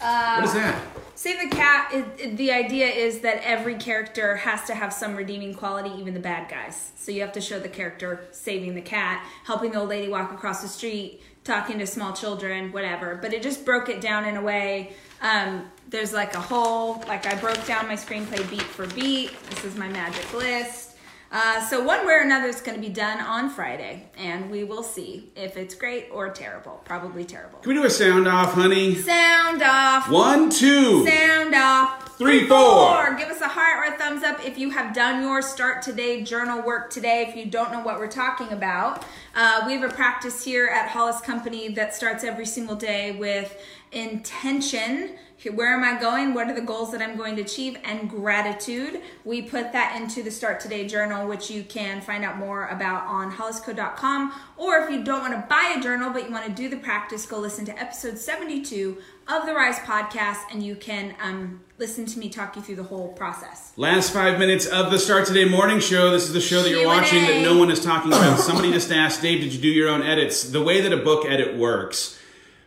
Uh, 0.00 0.36
What 0.36 0.44
is 0.46 0.54
that? 0.54 0.82
Save 1.16 1.48
the 1.48 1.56
cat. 1.56 1.90
It, 1.94 2.04
it- 2.18 2.36
the 2.36 2.52
idea 2.52 2.86
is 2.88 3.20
that 3.20 3.40
every 3.44 3.76
character 3.76 4.36
has 4.36 4.64
to 4.64 4.74
have 4.74 4.92
some 4.92 5.14
redeeming 5.16 5.54
quality, 5.54 5.90
even 5.98 6.12
the 6.14 6.20
bad 6.20 6.50
guys. 6.50 6.92
So 6.96 7.12
you 7.12 7.20
have 7.20 7.32
to 7.32 7.40
show 7.40 7.58
the 7.58 7.68
character 7.68 8.24
saving 8.32 8.74
the 8.74 8.80
cat, 8.82 9.24
helping 9.44 9.70
the 9.72 9.78
old 9.80 9.88
lady 9.90 10.08
walk 10.08 10.32
across 10.32 10.62
the 10.62 10.68
street, 10.68 11.22
talking 11.44 11.78
to 11.78 11.86
small 11.86 12.12
children, 12.12 12.72
whatever. 12.72 13.18
But 13.20 13.32
it 13.32 13.42
just 13.42 13.64
broke 13.64 13.88
it 13.88 14.00
down 14.00 14.24
in 14.24 14.36
a 14.36 14.42
way. 14.42 14.92
Um, 15.22 15.70
there's 15.88 16.12
like 16.12 16.34
a 16.34 16.40
whole, 16.40 17.02
like 17.06 17.26
I 17.26 17.34
broke 17.36 17.64
down 17.66 17.86
my 17.86 17.94
screenplay 17.94 18.48
beat 18.50 18.62
for 18.62 18.86
beat. 18.88 19.30
This 19.50 19.64
is 19.64 19.76
my 19.76 19.88
magic 19.88 20.32
list. 20.34 20.93
Uh, 21.34 21.60
so 21.66 21.82
one 21.82 22.06
way 22.06 22.12
or 22.12 22.20
another, 22.20 22.46
it's 22.46 22.60
going 22.60 22.80
to 22.80 22.80
be 22.80 22.92
done 22.92 23.18
on 23.18 23.50
Friday, 23.50 24.08
and 24.16 24.48
we 24.52 24.62
will 24.62 24.84
see 24.84 25.32
if 25.34 25.56
it's 25.56 25.74
great 25.74 26.06
or 26.12 26.30
terrible. 26.30 26.80
Probably 26.84 27.24
terrible. 27.24 27.58
Can 27.58 27.70
we 27.70 27.74
do 27.74 27.84
a 27.84 27.90
sound 27.90 28.28
off, 28.28 28.52
honey? 28.52 28.94
Sound 28.94 29.60
off. 29.60 30.08
One, 30.08 30.48
two. 30.48 31.04
Sound 31.04 31.52
off. 31.52 32.16
Three, 32.18 32.46
four. 32.46 32.58
four. 32.58 33.14
Give 33.16 33.30
us 33.30 33.40
a 33.40 33.48
heart 33.48 33.84
or 33.84 33.92
a 33.92 33.98
thumbs 33.98 34.22
up 34.22 34.46
if 34.46 34.58
you 34.58 34.70
have 34.70 34.94
done 34.94 35.22
your 35.22 35.42
start 35.42 35.82
today 35.82 36.22
journal 36.22 36.62
work 36.62 36.88
today. 36.88 37.26
If 37.28 37.34
you 37.34 37.46
don't 37.46 37.72
know 37.72 37.80
what 37.80 37.98
we're 37.98 38.06
talking 38.06 38.52
about, 38.52 39.04
uh, 39.34 39.64
we 39.66 39.72
have 39.72 39.82
a 39.82 39.92
practice 39.92 40.44
here 40.44 40.68
at 40.68 40.88
Hollis 40.88 41.20
Company 41.20 41.68
that 41.70 41.96
starts 41.96 42.22
every 42.22 42.46
single 42.46 42.76
day 42.76 43.10
with 43.10 43.60
intention. 43.94 45.16
Where 45.52 45.74
am 45.74 45.84
I 45.84 46.00
going? 46.00 46.32
What 46.32 46.48
are 46.48 46.54
the 46.54 46.62
goals 46.62 46.90
that 46.92 47.02
I'm 47.02 47.18
going 47.18 47.36
to 47.36 47.42
achieve? 47.42 47.76
And 47.84 48.08
gratitude. 48.08 49.02
We 49.24 49.42
put 49.42 49.72
that 49.72 50.00
into 50.00 50.22
the 50.22 50.30
Start 50.30 50.58
Today 50.58 50.86
journal, 50.86 51.28
which 51.28 51.50
you 51.50 51.64
can 51.64 52.00
find 52.00 52.24
out 52.24 52.38
more 52.38 52.66
about 52.68 53.04
on 53.06 53.30
hollisco.com. 53.30 54.32
Or 54.56 54.78
if 54.78 54.90
you 54.90 55.04
don't 55.04 55.20
want 55.20 55.34
to 55.34 55.46
buy 55.46 55.74
a 55.76 55.82
journal, 55.82 56.10
but 56.10 56.24
you 56.24 56.30
want 56.30 56.46
to 56.46 56.52
do 56.52 56.70
the 56.70 56.78
practice, 56.78 57.26
go 57.26 57.38
listen 57.38 57.66
to 57.66 57.78
episode 57.78 58.16
72 58.16 58.96
of 59.28 59.46
the 59.46 59.54
Rise 59.54 59.78
podcast, 59.78 60.38
and 60.50 60.62
you 60.62 60.76
can 60.76 61.14
um, 61.20 61.60
listen 61.78 62.06
to 62.06 62.18
me 62.18 62.28
talk 62.30 62.56
you 62.56 62.62
through 62.62 62.76
the 62.76 62.82
whole 62.82 63.08
process. 63.12 63.72
Last 63.76 64.12
five 64.12 64.38
minutes 64.38 64.66
of 64.66 64.90
the 64.90 64.98
Start 64.98 65.26
Today 65.26 65.44
morning 65.44 65.80
show. 65.80 66.10
This 66.10 66.24
is 66.24 66.32
the 66.32 66.40
show 66.40 66.62
that 66.62 66.70
you're 66.70 66.80
Q&A. 66.80 66.86
watching 66.86 67.22
that 67.22 67.42
no 67.42 67.58
one 67.58 67.70
is 67.70 67.84
talking 67.84 68.12
about. 68.12 68.38
Somebody 68.38 68.72
just 68.72 68.90
asked, 68.90 69.20
Dave, 69.20 69.40
did 69.42 69.52
you 69.52 69.60
do 69.60 69.68
your 69.68 69.88
own 69.88 70.02
edits? 70.02 70.50
The 70.50 70.62
way 70.62 70.80
that 70.80 70.92
a 70.92 70.98
book 70.98 71.26
edit 71.26 71.56
works, 71.56 72.18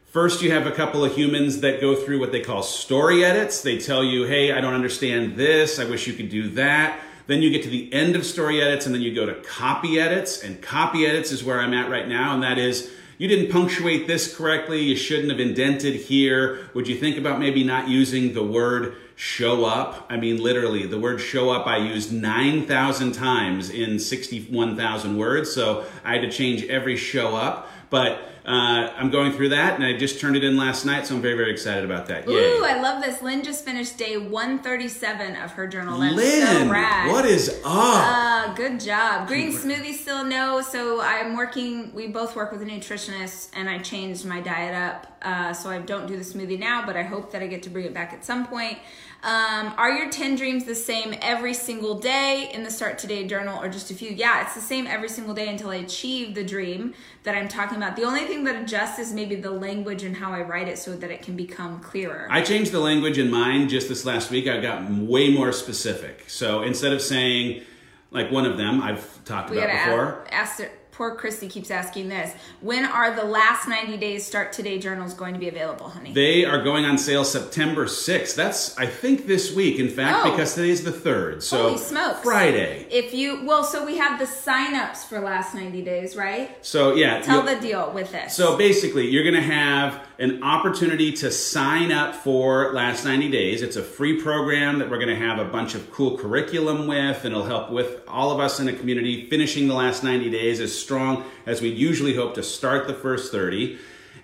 first 0.07 0.41
you 0.41 0.51
have 0.51 0.65
a 0.65 0.71
couple 0.71 1.03
of 1.03 1.15
humans 1.15 1.61
that 1.61 1.81
go 1.81 1.95
through 1.95 2.19
what 2.19 2.31
they 2.31 2.41
call 2.41 2.63
story 2.63 3.23
edits. 3.23 3.61
They 3.61 3.77
tell 3.77 4.03
you, 4.03 4.23
hey, 4.23 4.51
I 4.51 4.61
don't 4.61 4.73
understand 4.73 5.35
this. 5.35 5.79
I 5.79 5.85
wish 5.85 6.07
you 6.07 6.13
could 6.13 6.29
do 6.29 6.49
that. 6.51 6.99
Then 7.27 7.41
you 7.41 7.49
get 7.49 7.63
to 7.63 7.69
the 7.69 7.91
end 7.93 8.15
of 8.15 8.25
story 8.25 8.61
edits 8.61 8.85
and 8.85 8.95
then 8.95 9.01
you 9.01 9.13
go 9.13 9.25
to 9.25 9.35
copy 9.41 9.99
edits. 9.99 10.43
And 10.43 10.61
copy 10.61 11.05
edits 11.05 11.31
is 11.31 11.43
where 11.43 11.59
I'm 11.59 11.73
at 11.73 11.89
right 11.89 12.07
now. 12.07 12.33
And 12.33 12.41
that 12.41 12.57
is, 12.57 12.89
you 13.17 13.27
didn't 13.27 13.51
punctuate 13.51 14.07
this 14.07 14.35
correctly. 14.35 14.81
You 14.81 14.95
shouldn't 14.95 15.29
have 15.29 15.39
indented 15.39 15.95
here. 15.95 16.69
Would 16.73 16.87
you 16.87 16.95
think 16.95 17.17
about 17.17 17.39
maybe 17.39 17.63
not 17.63 17.89
using 17.89 18.33
the 18.33 18.43
word 18.43 18.95
show 19.15 19.65
up? 19.65 20.05
I 20.09 20.17
mean, 20.17 20.41
literally, 20.41 20.85
the 20.85 20.99
word 20.99 21.19
show 21.19 21.49
up 21.49 21.67
I 21.67 21.77
used 21.77 22.13
9,000 22.13 23.11
times 23.11 23.71
in 23.71 23.99
61,000 23.99 25.17
words. 25.17 25.51
So 25.51 25.85
I 26.05 26.13
had 26.13 26.21
to 26.21 26.31
change 26.31 26.63
every 26.65 26.95
show 26.95 27.35
up. 27.35 27.69
But 27.89 28.19
uh, 28.47 28.93
I'm 28.95 29.09
going 29.09 29.33
through 29.33 29.49
that 29.49 29.75
and 29.75 29.83
I 29.83 29.97
just 29.97 30.21
turned 30.21 30.37
it 30.37 30.43
in 30.43 30.55
last 30.55 30.85
night. 30.85 31.05
So 31.05 31.15
I'm 31.15 31.21
very, 31.21 31.35
very 31.35 31.51
excited 31.51 31.83
about 31.83 32.07
that. 32.07 32.27
Yay. 32.29 32.33
Ooh, 32.33 32.63
I 32.63 32.79
love 32.79 33.03
this. 33.03 33.21
Lynn 33.21 33.43
just 33.43 33.65
finished 33.65 33.97
day 33.97 34.17
137 34.17 35.35
of 35.35 35.51
her 35.51 35.67
journal. 35.67 35.99
That's 35.99 36.15
Lynn, 36.15 36.47
so 36.67 36.71
rad. 36.71 37.11
what 37.11 37.25
is 37.25 37.49
up? 37.65 37.65
Uh, 37.65 38.53
good 38.53 38.79
job. 38.79 39.27
Green 39.27 39.51
smoothie 39.51 39.93
still 39.93 40.23
no. 40.23 40.61
So 40.61 41.01
I'm 41.01 41.35
working. 41.35 41.93
We 41.93 42.07
both 42.07 42.37
work 42.37 42.53
with 42.53 42.61
a 42.61 42.65
nutritionist, 42.65 43.49
and 43.53 43.69
I 43.69 43.79
changed 43.79 44.25
my 44.25 44.39
diet 44.39 44.73
up. 44.73 45.17
Uh, 45.21 45.51
so 45.51 45.69
I 45.69 45.79
don't 45.79 46.07
do 46.07 46.15
the 46.15 46.23
smoothie 46.23 46.59
now, 46.59 46.85
but 46.85 46.95
I 46.95 47.03
hope 47.03 47.31
that 47.31 47.41
I 47.41 47.47
get 47.47 47.63
to 47.63 47.69
bring 47.69 47.85
it 47.85 47.93
back 47.93 48.13
at 48.13 48.23
some 48.23 48.47
point. 48.47 48.77
Um, 49.23 49.73
are 49.77 49.91
your 49.91 50.09
10 50.09 50.35
dreams 50.35 50.65
the 50.65 50.75
same 50.75 51.15
every 51.21 51.53
single 51.53 51.99
day 51.99 52.51
in 52.53 52.63
the 52.63 52.69
Start 52.69 52.99
Today 52.99 53.25
journal, 53.27 53.59
or 53.61 53.67
just 53.67 53.89
a 53.89 53.95
few? 53.95 54.11
Yeah, 54.11 54.43
it's 54.43 54.53
the 54.53 54.61
same 54.61 54.85
every 54.85 55.09
single 55.09 55.33
day 55.33 55.47
until 55.49 55.71
I 55.71 55.77
achieve 55.77 56.35
the 56.35 56.43
dream 56.43 56.93
that 57.23 57.35
I'm 57.35 57.47
talking 57.47 57.77
about. 57.77 57.95
The 57.95 58.03
only 58.03 58.25
thing 58.25 58.43
that 58.43 58.61
adjusts 58.61 58.99
is 58.99 59.13
maybe 59.13 59.35
the 59.35 59.49
language 59.49 60.03
and 60.03 60.15
how 60.15 60.31
I 60.31 60.41
write 60.41 60.67
it 60.67 60.77
so 60.77 60.95
that 60.95 61.09
it 61.09 61.23
can 61.23 61.35
become 61.35 61.79
clearer. 61.79 62.27
I 62.29 62.41
changed 62.43 62.71
the 62.71 62.79
language 62.79 63.17
in 63.17 63.31
mine 63.31 63.69
just 63.69 63.89
this 63.89 64.05
last 64.05 64.29
week. 64.29 64.47
I 64.47 64.61
got 64.61 64.89
way 64.89 65.33
more 65.33 65.51
specific. 65.51 66.29
So 66.29 66.61
instead 66.61 66.93
of 66.93 67.01
saying, 67.01 67.63
like 68.11 68.31
one 68.31 68.45
of 68.45 68.57
them 68.57 68.81
I've 68.81 69.23
talked 69.25 69.49
we 69.49 69.57
about 69.57 69.85
before. 69.85 70.25
ask, 70.29 70.61
ask 70.61 70.71
poor 70.97 71.13
Christy 71.13 71.47
keeps 71.47 71.69
asking 71.69 72.09
this. 72.09 72.33
When 72.59 72.83
are 72.83 73.15
the 73.15 73.23
last 73.23 73.67
90 73.67 73.97
days 73.97 74.25
start 74.25 74.51
today 74.51 74.79
journals 74.79 75.13
going 75.13 75.35
to 75.35 75.39
be 75.39 75.47
available, 75.47 75.89
honey? 75.89 76.11
They 76.11 76.43
are 76.43 76.63
going 76.63 76.85
on 76.85 76.97
sale 76.97 77.23
September 77.23 77.85
6th. 77.85 78.33
That's, 78.33 78.75
I 78.79 78.87
think, 78.87 79.27
this 79.27 79.53
week, 79.53 79.77
in 79.79 79.89
fact, 79.89 80.25
Oh. 80.25 80.31
because 80.31 80.55
today's 80.55 80.83
the 80.83 80.91
3rd. 80.91 81.43
So 81.43 81.69
Holy 81.69 81.77
smokes. 81.77 82.21
Friday. 82.21 82.87
If 82.89 83.13
you, 83.13 83.45
well, 83.45 83.63
so 83.63 83.85
we 83.85 83.97
have 83.97 84.17
the 84.17 84.25
sign-ups 84.25 85.03
for 85.03 85.19
last 85.19 85.53
90 85.53 85.83
days, 85.83 86.15
right? 86.15 86.57
So, 86.65 86.95
yeah. 86.95 87.21
Tell 87.21 87.43
the 87.43 87.55
deal 87.57 87.91
with 87.91 88.11
this. 88.11 88.35
So 88.35 88.57
basically, 88.57 89.07
you're 89.07 89.23
going 89.23 89.35
to 89.35 89.41
have 89.41 90.03
an 90.19 90.41
opportunity 90.41 91.11
to 91.11 91.29
sign 91.29 91.91
up 91.91 92.15
for 92.15 92.73
Last 92.73 93.05
90 93.05 93.29
Days. 93.29 93.61
It's 93.61 93.75
a 93.75 93.83
free 93.83 94.19
program 94.19 94.79
that 94.79 94.89
we're 94.89 94.97
going 94.97 95.09
to 95.09 95.15
have 95.15 95.37
a 95.37 95.45
bunch 95.45 95.75
of 95.75 95.91
cool 95.91 96.17
curriculum 96.17 96.87
with, 96.87 97.23
and 97.23 97.35
it'll 97.35 97.45
help 97.45 97.69
with 97.69 98.01
all 98.07 98.31
of 98.31 98.39
us 98.39 98.59
in 98.59 98.65
the 98.65 98.73
community 98.73 99.29
finishing 99.29 99.67
the 99.67 99.75
last 99.75 100.03
90 100.03 100.31
days 100.31 100.59
as 100.59 100.75
strong 100.87 101.25
as 101.45 101.61
we 101.61 101.67
usually 101.69 102.15
hope 102.15 102.33
to 102.35 102.41
start 102.43 102.87
the 102.87 102.93
first 102.93 103.29
30. 103.29 103.77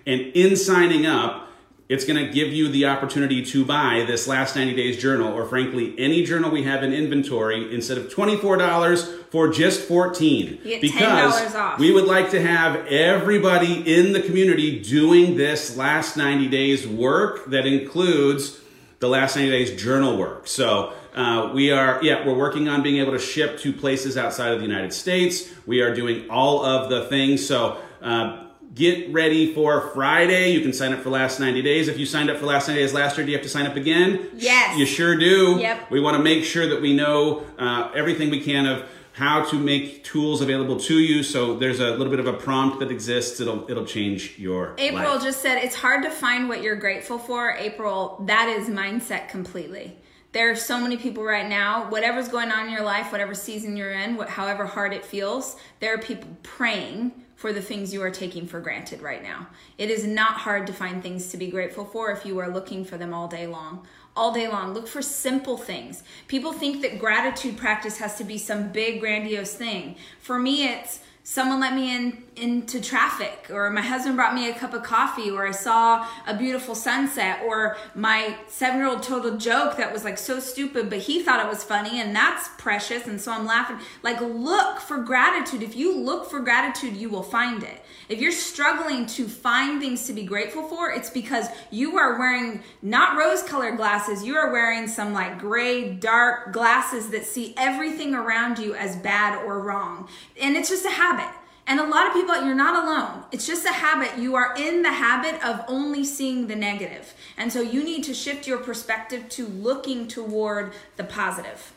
And 0.06 0.20
in 0.34 0.56
signing 0.56 1.04
up, 1.04 1.42
it's 1.90 2.06
going 2.06 2.24
to 2.24 2.32
give 2.32 2.48
you 2.48 2.68
the 2.70 2.86
opportunity 2.86 3.44
to 3.44 3.62
buy 3.66 4.04
this 4.06 4.26
last 4.26 4.56
90 4.56 4.74
days 4.74 4.96
journal 4.96 5.30
or 5.34 5.44
frankly 5.44 5.94
any 5.98 6.24
journal 6.24 6.50
we 6.50 6.62
have 6.62 6.82
in 6.82 6.94
inventory 6.94 7.74
instead 7.74 7.98
of 7.98 8.06
$24 8.08 9.30
for 9.30 9.48
just 9.52 9.82
14 9.86 10.46
You 10.46 10.56
get 10.56 10.80
because 10.80 11.34
$10 11.52 11.54
off. 11.54 11.78
we 11.78 11.92
would 11.92 12.06
like 12.06 12.30
to 12.30 12.40
have 12.40 12.86
everybody 12.86 13.74
in 13.94 14.14
the 14.14 14.22
community 14.22 14.80
doing 14.80 15.36
this 15.36 15.76
last 15.76 16.16
90 16.16 16.48
days 16.48 16.88
work 16.88 17.44
that 17.50 17.66
includes 17.66 18.58
the 19.00 19.08
last 19.08 19.36
90 19.36 19.50
days 19.50 19.82
journal 19.82 20.16
work. 20.16 20.46
So 20.46 20.94
uh, 21.14 21.50
we 21.54 21.70
are, 21.70 22.00
yeah, 22.02 22.26
we're 22.26 22.34
working 22.34 22.68
on 22.68 22.82
being 22.82 23.00
able 23.00 23.12
to 23.12 23.18
ship 23.18 23.58
to 23.60 23.72
places 23.72 24.16
outside 24.16 24.52
of 24.52 24.58
the 24.58 24.66
United 24.66 24.92
States. 24.92 25.48
We 25.64 25.80
are 25.80 25.94
doing 25.94 26.28
all 26.28 26.64
of 26.64 26.90
the 26.90 27.06
things. 27.06 27.46
So 27.46 27.78
uh, 28.02 28.46
get 28.74 29.12
ready 29.12 29.54
for 29.54 29.92
Friday. 29.94 30.50
You 30.50 30.60
can 30.60 30.72
sign 30.72 30.92
up 30.92 31.00
for 31.00 31.10
last 31.10 31.38
90 31.38 31.62
days. 31.62 31.86
If 31.86 31.98
you 31.98 32.06
signed 32.06 32.30
up 32.30 32.38
for 32.38 32.46
last 32.46 32.66
90 32.66 32.82
days 32.82 32.92
last 32.92 33.16
year, 33.16 33.24
do 33.24 33.30
you 33.30 33.38
have 33.38 33.44
to 33.44 33.50
sign 33.50 33.66
up 33.66 33.76
again? 33.76 34.28
Yes. 34.34 34.76
You 34.76 34.86
sure 34.86 35.16
do. 35.16 35.58
Yep. 35.60 35.90
We 35.90 36.00
want 36.00 36.16
to 36.16 36.22
make 36.22 36.44
sure 36.44 36.68
that 36.68 36.82
we 36.82 36.94
know 36.94 37.46
uh, 37.58 37.92
everything 37.94 38.30
we 38.30 38.40
can 38.40 38.66
of 38.66 38.84
how 39.12 39.44
to 39.44 39.56
make 39.56 40.02
tools 40.02 40.40
available 40.40 40.80
to 40.80 40.98
you. 40.98 41.22
So 41.22 41.56
there's 41.56 41.78
a 41.78 41.90
little 41.92 42.10
bit 42.10 42.18
of 42.18 42.26
a 42.26 42.32
prompt 42.32 42.80
that 42.80 42.90
exists. 42.90 43.40
It'll 43.40 43.70
it'll 43.70 43.86
change 43.86 44.36
your 44.40 44.74
April 44.76 45.14
life. 45.14 45.22
just 45.22 45.40
said 45.40 45.58
it's 45.58 45.76
hard 45.76 46.02
to 46.02 46.10
find 46.10 46.48
what 46.48 46.62
you're 46.62 46.74
grateful 46.74 47.20
for. 47.20 47.52
April, 47.52 48.20
that 48.26 48.48
is 48.48 48.68
mindset 48.68 49.28
completely. 49.28 49.96
There 50.34 50.50
are 50.50 50.56
so 50.56 50.80
many 50.80 50.96
people 50.96 51.22
right 51.22 51.48
now, 51.48 51.88
whatever's 51.90 52.26
going 52.26 52.50
on 52.50 52.66
in 52.66 52.72
your 52.72 52.82
life, 52.82 53.12
whatever 53.12 53.36
season 53.36 53.76
you're 53.76 53.92
in, 53.92 54.16
what, 54.16 54.28
however 54.28 54.66
hard 54.66 54.92
it 54.92 55.04
feels, 55.04 55.54
there 55.78 55.94
are 55.94 55.98
people 55.98 56.28
praying 56.42 57.12
for 57.36 57.52
the 57.52 57.62
things 57.62 57.94
you 57.94 58.02
are 58.02 58.10
taking 58.10 58.44
for 58.44 58.58
granted 58.58 59.00
right 59.00 59.22
now. 59.22 59.46
It 59.78 59.90
is 59.90 60.04
not 60.04 60.32
hard 60.38 60.66
to 60.66 60.72
find 60.72 61.00
things 61.00 61.28
to 61.28 61.36
be 61.36 61.52
grateful 61.52 61.84
for 61.84 62.10
if 62.10 62.26
you 62.26 62.40
are 62.40 62.48
looking 62.48 62.84
for 62.84 62.98
them 62.98 63.14
all 63.14 63.28
day 63.28 63.46
long. 63.46 63.86
All 64.16 64.32
day 64.32 64.48
long, 64.48 64.74
look 64.74 64.88
for 64.88 65.02
simple 65.02 65.56
things. 65.56 66.02
People 66.26 66.52
think 66.52 66.82
that 66.82 66.98
gratitude 66.98 67.56
practice 67.56 67.98
has 67.98 68.18
to 68.18 68.24
be 68.24 68.36
some 68.36 68.72
big, 68.72 68.98
grandiose 68.98 69.54
thing. 69.54 69.94
For 70.18 70.40
me, 70.40 70.64
it's 70.66 70.98
someone 71.22 71.60
let 71.60 71.74
me 71.74 71.94
in 71.94 72.24
into 72.36 72.80
traffic 72.80 73.46
or 73.50 73.70
my 73.70 73.80
husband 73.80 74.16
brought 74.16 74.34
me 74.34 74.48
a 74.48 74.54
cup 74.54 74.74
of 74.74 74.82
coffee 74.82 75.30
or 75.30 75.46
i 75.46 75.50
saw 75.50 76.06
a 76.26 76.36
beautiful 76.36 76.74
sunset 76.74 77.40
or 77.44 77.76
my 77.94 78.36
seven 78.48 78.78
year 78.78 78.88
old 78.88 79.02
told 79.02 79.24
a 79.24 79.36
joke 79.36 79.76
that 79.76 79.92
was 79.92 80.04
like 80.04 80.18
so 80.18 80.40
stupid 80.40 80.90
but 80.90 80.98
he 80.98 81.22
thought 81.22 81.44
it 81.44 81.48
was 81.48 81.62
funny 81.62 82.00
and 82.00 82.14
that's 82.14 82.48
precious 82.58 83.06
and 83.06 83.20
so 83.20 83.32
i'm 83.32 83.46
laughing. 83.46 83.78
Like 84.02 84.20
look 84.20 84.80
for 84.80 84.98
gratitude. 84.98 85.62
If 85.62 85.76
you 85.76 85.96
look 85.96 86.30
for 86.30 86.40
gratitude 86.40 86.96
you 86.96 87.08
will 87.08 87.22
find 87.22 87.62
it. 87.62 87.84
If 88.08 88.20
you're 88.20 88.32
struggling 88.32 89.06
to 89.06 89.26
find 89.26 89.80
things 89.80 90.06
to 90.06 90.12
be 90.12 90.24
grateful 90.24 90.68
for 90.68 90.90
it's 90.90 91.10
because 91.10 91.46
you 91.70 91.96
are 91.98 92.18
wearing 92.18 92.62
not 92.82 93.16
rose 93.16 93.42
colored 93.42 93.76
glasses. 93.76 94.24
You 94.24 94.36
are 94.36 94.52
wearing 94.52 94.86
some 94.88 95.12
like 95.12 95.38
gray 95.38 95.92
dark 95.92 96.52
glasses 96.52 97.10
that 97.10 97.24
see 97.24 97.54
everything 97.56 98.14
around 98.14 98.58
you 98.58 98.74
as 98.74 98.96
bad 98.96 99.44
or 99.44 99.60
wrong. 99.60 100.08
And 100.40 100.56
it's 100.56 100.68
just 100.68 100.84
a 100.84 100.90
habit 100.90 101.32
and 101.66 101.80
a 101.80 101.86
lot 101.86 102.06
of 102.06 102.12
people, 102.12 102.34
you're 102.44 102.54
not 102.54 102.84
alone. 102.84 103.24
It's 103.32 103.46
just 103.46 103.64
a 103.64 103.72
habit. 103.72 104.18
You 104.18 104.34
are 104.34 104.54
in 104.56 104.82
the 104.82 104.92
habit 104.92 105.42
of 105.44 105.64
only 105.66 106.04
seeing 106.04 106.46
the 106.46 106.56
negative. 106.56 107.14
And 107.36 107.52
so 107.52 107.60
you 107.60 107.82
need 107.82 108.04
to 108.04 108.14
shift 108.14 108.46
your 108.46 108.58
perspective 108.58 109.28
to 109.30 109.46
looking 109.46 110.06
toward 110.06 110.74
the 110.96 111.04
positive. 111.04 111.72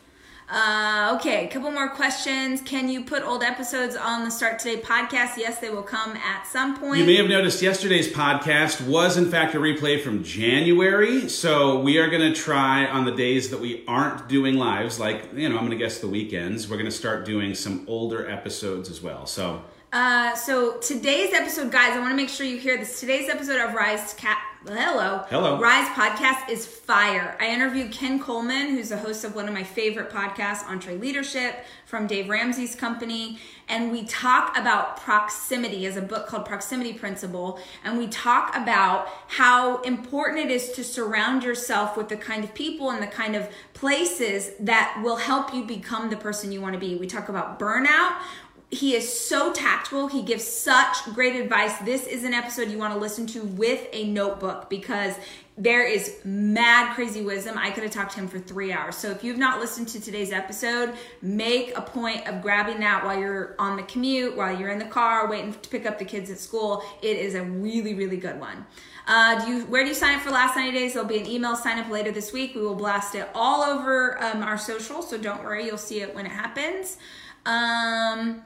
Uh, 0.50 1.14
okay, 1.14 1.46
a 1.46 1.48
couple 1.50 1.70
more 1.70 1.90
questions. 1.90 2.62
Can 2.62 2.88
you 2.88 3.04
put 3.04 3.22
old 3.22 3.42
episodes 3.42 3.96
on 3.96 4.24
the 4.24 4.30
Start 4.30 4.58
Today 4.58 4.80
podcast? 4.80 5.36
Yes, 5.36 5.58
they 5.58 5.68
will 5.68 5.82
come 5.82 6.16
at 6.16 6.46
some 6.46 6.78
point. 6.78 7.00
You 7.00 7.04
may 7.04 7.16
have 7.16 7.28
noticed 7.28 7.60
yesterday's 7.60 8.10
podcast 8.10 8.86
was, 8.86 9.18
in 9.18 9.30
fact, 9.30 9.54
a 9.54 9.58
replay 9.58 10.00
from 10.02 10.24
January. 10.24 11.28
So 11.28 11.80
we 11.80 11.98
are 11.98 12.08
going 12.08 12.32
to 12.32 12.32
try 12.32 12.86
on 12.86 13.04
the 13.04 13.12
days 13.12 13.50
that 13.50 13.60
we 13.60 13.84
aren't 13.86 14.26
doing 14.26 14.56
lives, 14.56 14.98
like, 14.98 15.34
you 15.34 15.50
know, 15.50 15.56
I'm 15.56 15.66
going 15.66 15.78
to 15.78 15.84
guess 15.84 15.98
the 15.98 16.08
weekends, 16.08 16.66
we're 16.66 16.76
going 16.78 16.86
to 16.86 16.96
start 16.96 17.26
doing 17.26 17.54
some 17.54 17.84
older 17.86 18.26
episodes 18.30 18.88
as 18.88 19.02
well. 19.02 19.26
So 19.26 19.62
Uh, 19.90 20.34
so 20.34 20.76
today's 20.78 21.32
episode, 21.32 21.72
guys, 21.72 21.96
I 21.96 22.00
want 22.00 22.10
to 22.10 22.16
make 22.16 22.28
sure 22.28 22.44
you 22.44 22.58
hear 22.58 22.76
this. 22.76 23.00
Today's 23.00 23.30
episode 23.30 23.58
of 23.58 23.72
Rise 23.72 24.12
Cat. 24.14 24.38
Hello. 24.66 25.24
Hello. 25.30 25.58
Rise 25.58 25.88
podcast 25.90 26.50
is 26.50 26.66
fire. 26.66 27.36
I 27.40 27.48
interviewed 27.48 27.90
Ken 27.90 28.18
Coleman, 28.18 28.68
who's 28.68 28.90
the 28.90 28.98
host 28.98 29.24
of 29.24 29.34
one 29.34 29.48
of 29.48 29.54
my 29.54 29.62
favorite 29.62 30.10
podcasts, 30.10 30.64
EntreLeadership, 30.64 31.54
from 31.86 32.06
Dave 32.06 32.28
Ramsey's 32.28 32.74
company, 32.74 33.38
and 33.68 33.90
we 33.90 34.04
talk 34.04 34.58
about 34.58 34.98
proximity 35.00 35.86
as 35.86 35.96
a 35.96 36.02
book 36.02 36.26
called 36.26 36.44
Proximity 36.44 36.92
Principle, 36.92 37.58
and 37.82 37.96
we 37.96 38.08
talk 38.08 38.54
about 38.54 39.08
how 39.28 39.80
important 39.82 40.44
it 40.44 40.50
is 40.50 40.72
to 40.72 40.84
surround 40.84 41.44
yourself 41.44 41.96
with 41.96 42.10
the 42.10 42.16
kind 42.16 42.44
of 42.44 42.52
people 42.52 42.90
and 42.90 43.02
the 43.02 43.06
kind 43.06 43.36
of 43.36 43.48
places 43.72 44.50
that 44.60 45.00
will 45.02 45.16
help 45.16 45.54
you 45.54 45.64
become 45.64 46.10
the 46.10 46.16
person 46.16 46.52
you 46.52 46.60
want 46.60 46.74
to 46.74 46.80
be. 46.80 46.96
We 46.96 47.06
talk 47.06 47.30
about 47.30 47.58
burnout 47.58 48.20
he 48.70 48.94
is 48.94 49.20
so 49.26 49.52
tactful. 49.52 50.08
He 50.08 50.22
gives 50.22 50.44
such 50.44 51.04
great 51.14 51.36
advice. 51.36 51.78
This 51.78 52.06
is 52.06 52.24
an 52.24 52.34
episode 52.34 52.70
you 52.70 52.76
want 52.76 52.92
to 52.92 53.00
listen 53.00 53.26
to 53.28 53.42
with 53.42 53.88
a 53.92 54.04
notebook 54.04 54.68
because 54.68 55.14
there 55.56 55.86
is 55.86 56.18
mad 56.22 56.94
crazy 56.94 57.22
wisdom. 57.22 57.56
I 57.56 57.70
could 57.70 57.82
have 57.82 57.92
talked 57.92 58.12
to 58.12 58.20
him 58.20 58.28
for 58.28 58.38
three 58.38 58.70
hours. 58.70 58.96
So 58.96 59.10
if 59.10 59.24
you've 59.24 59.38
not 59.38 59.58
listened 59.58 59.88
to 59.88 60.00
today's 60.00 60.32
episode, 60.32 60.94
make 61.22 61.76
a 61.76 61.80
point 61.80 62.28
of 62.28 62.42
grabbing 62.42 62.78
that 62.80 63.04
while 63.04 63.18
you're 63.18 63.56
on 63.58 63.76
the 63.76 63.82
commute, 63.84 64.36
while 64.36 64.56
you're 64.56 64.70
in 64.70 64.78
the 64.78 64.84
car, 64.84 65.28
waiting 65.30 65.52
to 65.52 65.68
pick 65.70 65.86
up 65.86 65.98
the 65.98 66.04
kids 66.04 66.30
at 66.30 66.38
school. 66.38 66.84
It 67.00 67.16
is 67.16 67.34
a 67.34 67.42
really, 67.42 67.94
really 67.94 68.18
good 68.18 68.38
one. 68.38 68.66
Uh, 69.06 69.42
do 69.42 69.50
you, 69.50 69.64
where 69.64 69.82
do 69.82 69.88
you 69.88 69.94
sign 69.94 70.16
up 70.16 70.20
for 70.20 70.30
last 70.30 70.54
90 70.54 70.72
days? 70.78 70.92
There'll 70.92 71.08
be 71.08 71.18
an 71.18 71.26
email 71.26 71.56
sign 71.56 71.78
up 71.78 71.88
later 71.88 72.12
this 72.12 72.34
week. 72.34 72.54
We 72.54 72.60
will 72.60 72.74
blast 72.74 73.14
it 73.14 73.30
all 73.34 73.62
over 73.62 74.22
um, 74.22 74.42
our 74.42 74.58
social, 74.58 75.00
so 75.00 75.16
don't 75.16 75.42
worry, 75.42 75.64
you'll 75.64 75.78
see 75.78 76.02
it 76.02 76.14
when 76.14 76.26
it 76.26 76.32
happens. 76.32 76.98
Um, 77.46 78.42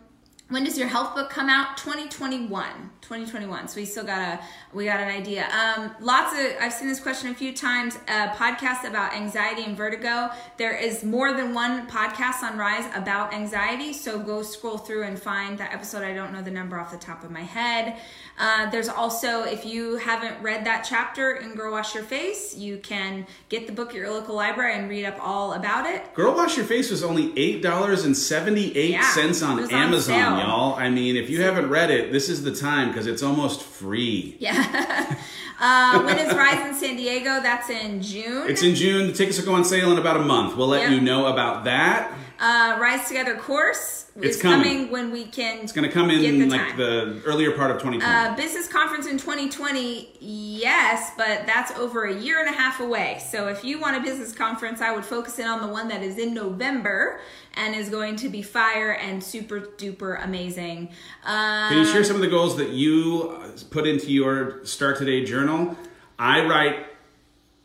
when 0.52 0.64
does 0.64 0.78
your 0.78 0.88
health 0.88 1.14
book 1.14 1.30
come 1.30 1.48
out? 1.48 1.76
2021 1.78 2.90
2021 3.00 3.68
so 3.68 3.80
we 3.80 3.84
still 3.84 4.04
got 4.04 4.20
a 4.20 4.40
we 4.72 4.84
got 4.84 5.00
an 5.00 5.08
idea. 5.08 5.46
Um 5.50 5.94
lots 6.00 6.32
of 6.38 6.46
i've 6.60 6.72
seen 6.72 6.88
this 6.88 7.00
question 7.00 7.30
a 7.30 7.34
few 7.34 7.52
times 7.52 7.96
a 8.08 8.28
podcast 8.28 8.84
about 8.88 9.14
anxiety 9.14 9.64
and 9.64 9.76
vertigo. 9.76 10.30
There 10.58 10.76
is 10.76 11.04
more 11.04 11.32
than 11.32 11.54
one 11.54 11.88
podcast 11.88 12.42
on 12.42 12.58
rise 12.58 12.84
about 12.94 13.32
anxiety 13.34 13.92
so 13.92 14.18
go 14.18 14.42
scroll 14.42 14.78
through 14.78 15.04
and 15.04 15.18
find 15.18 15.58
that 15.58 15.72
episode. 15.72 16.02
I 16.02 16.14
don't 16.14 16.32
know 16.32 16.42
the 16.42 16.50
number 16.50 16.78
off 16.78 16.90
the 16.90 16.98
top 16.98 17.24
of 17.24 17.30
my 17.30 17.42
head. 17.42 17.96
Uh, 18.38 18.70
there's 18.70 18.88
also 18.88 19.44
if 19.44 19.64
you 19.64 19.96
haven't 19.96 20.40
read 20.42 20.64
that 20.66 20.86
chapter 20.88 21.32
in 21.32 21.54
girl 21.54 21.72
wash 21.72 21.94
your 21.94 22.04
face 22.04 22.54
you 22.56 22.78
can 22.78 23.26
get 23.48 23.66
the 23.66 23.72
book 23.72 23.90
at 23.90 23.94
your 23.94 24.10
local 24.10 24.34
library 24.34 24.74
and 24.74 24.88
read 24.88 25.04
up 25.04 25.18
all 25.20 25.54
about 25.54 25.86
it. 25.86 26.12
Girl 26.14 26.34
Wash 26.34 26.56
Your 26.56 26.66
Face 26.66 26.90
was 26.90 27.02
only 27.02 27.28
$8.78 27.62 28.90
Yeah, 28.90 29.46
on 29.46 29.58
on 29.58 29.70
Amazon, 29.72 30.00
sale. 30.00 30.41
Y'all. 30.46 30.74
I 30.74 30.88
mean, 30.90 31.16
if 31.16 31.30
you 31.30 31.42
haven't 31.42 31.68
read 31.68 31.90
it, 31.90 32.12
this 32.12 32.28
is 32.28 32.42
the 32.42 32.54
time 32.54 32.88
because 32.88 33.06
it's 33.06 33.22
almost 33.22 33.62
free. 33.62 34.36
Yeah. 34.38 35.16
uh, 35.60 36.02
when 36.02 36.18
is 36.18 36.34
Rise 36.34 36.66
in 36.66 36.74
San 36.74 36.96
Diego? 36.96 37.40
That's 37.42 37.70
in 37.70 38.02
June. 38.02 38.48
It's 38.50 38.62
in 38.62 38.74
June. 38.74 39.06
The 39.08 39.12
tickets 39.12 39.38
will 39.38 39.46
go 39.46 39.54
on 39.54 39.64
sale 39.64 39.92
in 39.92 39.98
about 39.98 40.16
a 40.16 40.24
month. 40.24 40.56
We'll 40.56 40.68
let 40.68 40.82
Yeah. 40.82 40.90
you 40.96 41.00
know 41.00 41.26
about 41.26 41.64
that. 41.64 42.12
Uh, 42.42 42.76
Rise 42.80 43.06
Together 43.06 43.36
course 43.36 44.10
It's 44.16 44.36
is 44.36 44.42
coming. 44.42 44.62
coming. 44.64 44.90
when 44.90 45.10
we 45.12 45.24
can. 45.24 45.60
It's 45.60 45.72
going 45.72 45.86
to 45.88 45.94
come 45.94 46.10
in 46.10 46.40
the 46.40 46.46
like 46.48 46.70
time. 46.70 46.76
the 46.76 47.22
earlier 47.24 47.52
part 47.52 47.70
of 47.70 47.78
2020. 47.78 48.04
Uh, 48.04 48.34
business 48.34 48.66
conference 48.66 49.06
in 49.06 49.16
2020, 49.16 50.16
yes, 50.20 51.12
but 51.16 51.46
that's 51.46 51.70
over 51.78 52.04
a 52.06 52.14
year 52.14 52.40
and 52.44 52.48
a 52.52 52.58
half 52.58 52.80
away. 52.80 53.22
So 53.30 53.46
if 53.46 53.64
you 53.64 53.78
want 53.80 53.96
a 53.96 54.00
business 54.00 54.32
conference, 54.32 54.80
I 54.80 54.92
would 54.92 55.04
focus 55.04 55.38
in 55.38 55.46
on 55.46 55.62
the 55.62 55.68
one 55.68 55.86
that 55.88 56.02
is 56.02 56.18
in 56.18 56.34
November 56.34 57.20
and 57.54 57.76
is 57.76 57.88
going 57.88 58.16
to 58.16 58.28
be 58.28 58.42
fire 58.42 58.92
and 58.92 59.22
super 59.22 59.60
duper 59.60 60.22
amazing. 60.24 60.90
Uh, 61.24 61.68
Can 61.68 61.78
you 61.78 61.84
share 61.86 62.02
some 62.02 62.16
of 62.16 62.22
the 62.22 62.28
goals 62.28 62.56
that 62.56 62.70
you 62.70 63.38
uh, 63.40 63.50
put 63.70 63.86
into 63.86 64.10
your 64.10 64.64
Start 64.64 64.98
Today 64.98 65.24
journal? 65.24 65.76
I 66.18 66.44
write 66.44 66.86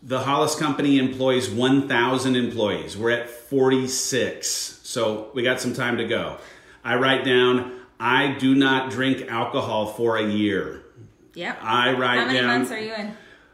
the 0.07 0.19
Hollis 0.21 0.55
Company 0.55 0.97
employs 0.99 1.49
1,000 1.49 2.35
employees. 2.37 2.95
We're 2.97 3.11
at 3.11 3.29
46, 3.29 4.79
so 4.83 5.29
we 5.33 5.43
got 5.43 5.59
some 5.59 5.73
time 5.73 5.97
to 5.97 6.07
go. 6.07 6.37
I 6.81 6.95
write 6.95 7.25
down, 7.25 7.81
I 7.99 8.37
do 8.39 8.55
not 8.55 8.89
drink 8.89 9.29
alcohol 9.29 9.87
for 9.87 10.15
a 10.17 10.25
year. 10.25 10.83
Yep. 11.33 11.59
I 11.61 11.91
write 11.91 12.19
How 12.19 12.25
many 12.27 12.39
down. 12.39 12.47
months 12.47 12.71
are 12.71 12.79
you 12.79 12.93
in? 12.93 13.07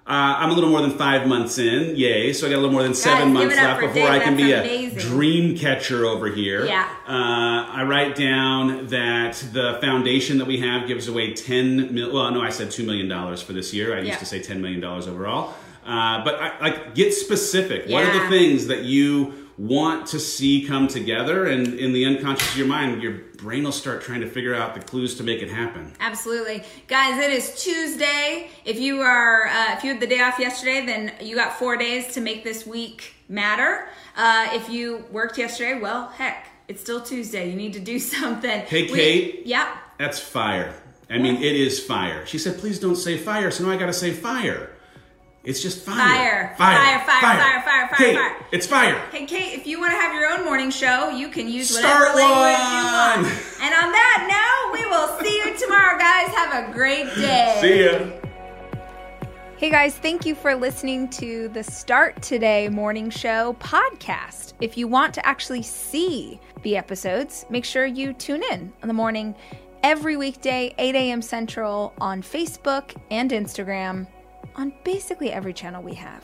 Uh, 0.05 0.35
I'm 0.37 0.51
a 0.51 0.53
little 0.53 0.69
more 0.69 0.81
than 0.81 0.91
five 0.97 1.27
months 1.27 1.57
in, 1.57 1.95
yay! 1.95 2.33
So 2.33 2.45
I 2.45 2.49
got 2.49 2.57
a 2.57 2.59
little 2.59 2.73
more 2.73 2.83
than 2.83 2.93
seven 2.93 3.29
give 3.29 3.33
months 3.33 3.55
left 3.55 3.79
before 3.79 3.93
Dave, 3.93 4.09
I 4.09 4.19
can 4.19 4.35
that's 4.35 4.45
be 4.45 4.53
amazing. 4.53 4.97
a 4.97 5.01
dream 5.01 5.57
catcher 5.57 6.05
over 6.05 6.27
here. 6.27 6.65
Yeah. 6.65 6.87
Uh, 7.07 7.65
I 7.71 7.83
write 7.87 8.15
down 8.15 8.87
that 8.87 9.35
the 9.53 9.77
foundation 9.81 10.37
that 10.39 10.45
we 10.45 10.59
have 10.59 10.87
gives 10.89 11.07
away 11.07 11.33
ten 11.33 11.93
mil. 11.95 12.13
Well, 12.13 12.29
no, 12.31 12.41
I 12.41 12.49
said 12.49 12.69
two 12.69 12.85
million 12.85 13.07
dollars 13.07 13.41
for 13.41 13.53
this 13.53 13.73
year. 13.73 13.95
I 13.95 14.01
Yeah. 14.01 14.07
used 14.07 14.19
to 14.19 14.25
say 14.25 14.41
ten 14.41 14.61
million 14.61 14.81
dollars 14.81 15.07
overall. 15.07 15.53
Uh, 15.85 16.23
but 16.23 16.35
I, 16.35 16.59
like, 16.59 16.95
get 16.95 17.13
specific. 17.13 17.89
What 17.89 18.05
are 18.05 18.23
the 18.23 18.29
things 18.29 18.67
that 18.67 18.83
you 18.83 19.47
want 19.57 20.07
to 20.07 20.19
see 20.19 20.65
come 20.65 20.87
together? 20.87 21.45
And 21.45 21.73
in 21.79 21.93
the 21.93 22.05
unconscious 22.05 22.51
of 22.51 22.57
your 22.57 22.67
mind, 22.67 23.01
your 23.03 23.19
brain 23.37 23.63
will 23.63 23.71
start 23.71 24.01
trying 24.01 24.21
to 24.21 24.29
figure 24.29 24.55
out 24.55 24.73
the 24.73 24.79
clues 24.79 25.15
to 25.15 25.23
make 25.23 25.41
it 25.41 25.49
happen. 25.49 25.93
Absolutely, 25.99 26.63
guys. 26.87 27.19
It 27.19 27.31
is 27.31 27.61
Tuesday. 27.61 28.49
If 28.65 28.79
you 28.79 29.01
are, 29.01 29.47
uh, 29.47 29.73
if 29.75 29.83
you 29.83 29.91
had 29.91 29.99
the 29.99 30.07
day 30.07 30.21
off 30.21 30.39
yesterday, 30.39 30.85
then 30.85 31.13
you 31.21 31.35
got 31.35 31.59
four 31.59 31.75
days 31.77 32.13
to 32.13 32.21
make 32.21 32.43
this 32.43 32.65
week 32.65 33.13
matter. 33.27 33.87
Uh, 34.15 34.47
if 34.53 34.69
you 34.69 35.05
worked 35.11 35.37
yesterday, 35.37 35.79
well, 35.79 36.07
heck, 36.09 36.47
it's 36.67 36.81
still 36.81 37.01
Tuesday. 37.01 37.49
You 37.49 37.55
need 37.55 37.73
to 37.73 37.79
do 37.79 37.99
something. 38.13 38.61
Hey, 38.61 38.83
We- 38.83 38.93
Kate. 38.97 39.45
Yep. 39.45 39.67
That's 39.99 40.19
fire. 40.19 40.73
I 41.09 41.17
mean, 41.19 41.35
it 41.35 41.55
is 41.55 41.79
fire. 41.83 42.25
She 42.25 42.39
said, 42.39 42.57
please 42.57 42.79
don't 42.79 42.95
say 42.95 43.17
fire, 43.17 43.51
so 43.51 43.63
now 43.65 43.71
I 43.71 43.77
gotta 43.77 43.93
say 43.93 44.11
fire. 44.11 44.71
It's 45.43 45.61
just 45.61 45.79
fire. 45.83 46.55
Fire. 46.57 46.79
Fire, 46.79 46.99
fire, 47.05 47.19
fire, 47.21 47.61
fire, 47.61 47.87
fire, 47.89 47.97
Kate, 47.97 48.15
fire. 48.15 48.45
It's 48.53 48.65
fire. 48.65 48.95
Hey, 49.11 49.25
Kate, 49.25 49.59
if 49.59 49.67
you 49.67 49.77
want 49.77 49.91
to 49.91 49.97
have 49.97 50.13
your 50.13 50.31
own 50.31 50.45
morning 50.45 50.71
show, 50.71 51.09
you 51.09 51.27
can 51.27 51.49
use 51.49 51.77
Start 51.77 52.13
whatever 52.13 52.17
language 52.17 52.71
you 52.71 52.83
one. 52.85 53.23
want. 53.23 53.61
And 53.61 53.73
on 53.75 53.91
that 53.91 54.71
note, 54.71 54.79
we 54.79 54.85
will 54.85 55.19
see 55.19 55.37
you 55.39 55.57
tomorrow, 55.57 55.99
guys. 55.99 56.27
Have 56.33 56.69
a 56.69 56.71
great 56.71 57.13
day. 57.15 57.57
See 57.61 57.83
ya. 57.83 58.09
Hey 59.57 59.69
guys, 59.69 59.97
thank 59.97 60.25
you 60.25 60.33
for 60.33 60.55
listening 60.55 61.09
to 61.11 61.49
the 61.49 61.63
Start 61.63 62.21
Today 62.21 62.69
Morning 62.69 63.09
Show 63.09 63.53
podcast. 63.59 64.53
If 64.61 64.77
you 64.77 64.87
want 64.87 65.13
to 65.15 65.25
actually 65.25 65.61
see 65.61 66.39
the 66.63 66.77
episodes, 66.77 67.45
make 67.49 67.65
sure 67.65 67.85
you 67.85 68.13
tune 68.13 68.43
in 68.51 68.71
in 68.81 68.87
the 68.87 68.93
morning 68.93 69.35
every 69.83 70.15
weekday, 70.15 70.73
8 70.77 70.95
a.m. 70.95 71.21
Central 71.21 71.93
on 71.99 72.21
Facebook 72.21 72.95
and 73.11 73.31
Instagram 73.31 74.07
on 74.55 74.73
basically 74.83 75.31
every 75.31 75.53
channel 75.53 75.81
we 75.81 75.95
have. 75.95 76.23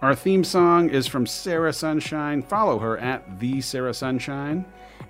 Our 0.00 0.14
theme 0.14 0.42
song 0.42 0.90
is 0.90 1.06
from 1.06 1.26
Sarah 1.26 1.72
Sunshine. 1.72 2.42
Follow 2.42 2.78
her 2.80 2.98
at 2.98 3.38
the 3.38 3.60
Sarah 3.60 3.94
Sunshine. 3.94 4.64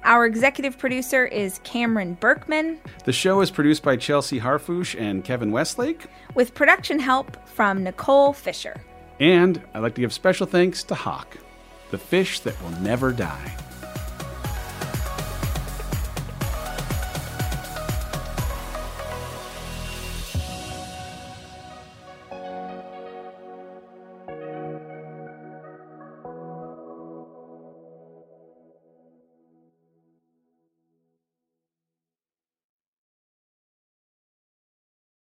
Our 0.05 0.27
executive 0.27 0.77
producer 0.79 1.25
is 1.25 1.61
Cameron 1.64 2.14
Berkman, 2.14 2.79
The 3.05 3.12
show 3.12 3.40
is 3.40 3.51
produced 3.51 3.83
by 3.83 3.96
Chelsea 3.96 4.40
Harfouche 4.40 5.01
and 5.01 5.25
Kevin 5.25 5.53
Westlake. 5.53 6.07
with 6.35 6.55
production 6.55 6.98
help 6.98 7.48
from 7.48 7.85
Nicole 7.85 8.33
Fisher. 8.33 8.81
And 9.20 9.62
I'd 9.75 9.81
like 9.81 9.94
to 9.94 10.01
give 10.01 10.12
special 10.12 10.46
thanks 10.46 10.83
to 10.85 10.94
Hawk, 10.94 11.37
the 11.90 11.98
fish 11.98 12.40
that 12.40 12.61
will 12.62 12.70
never 12.81 13.12
die. 13.12 13.55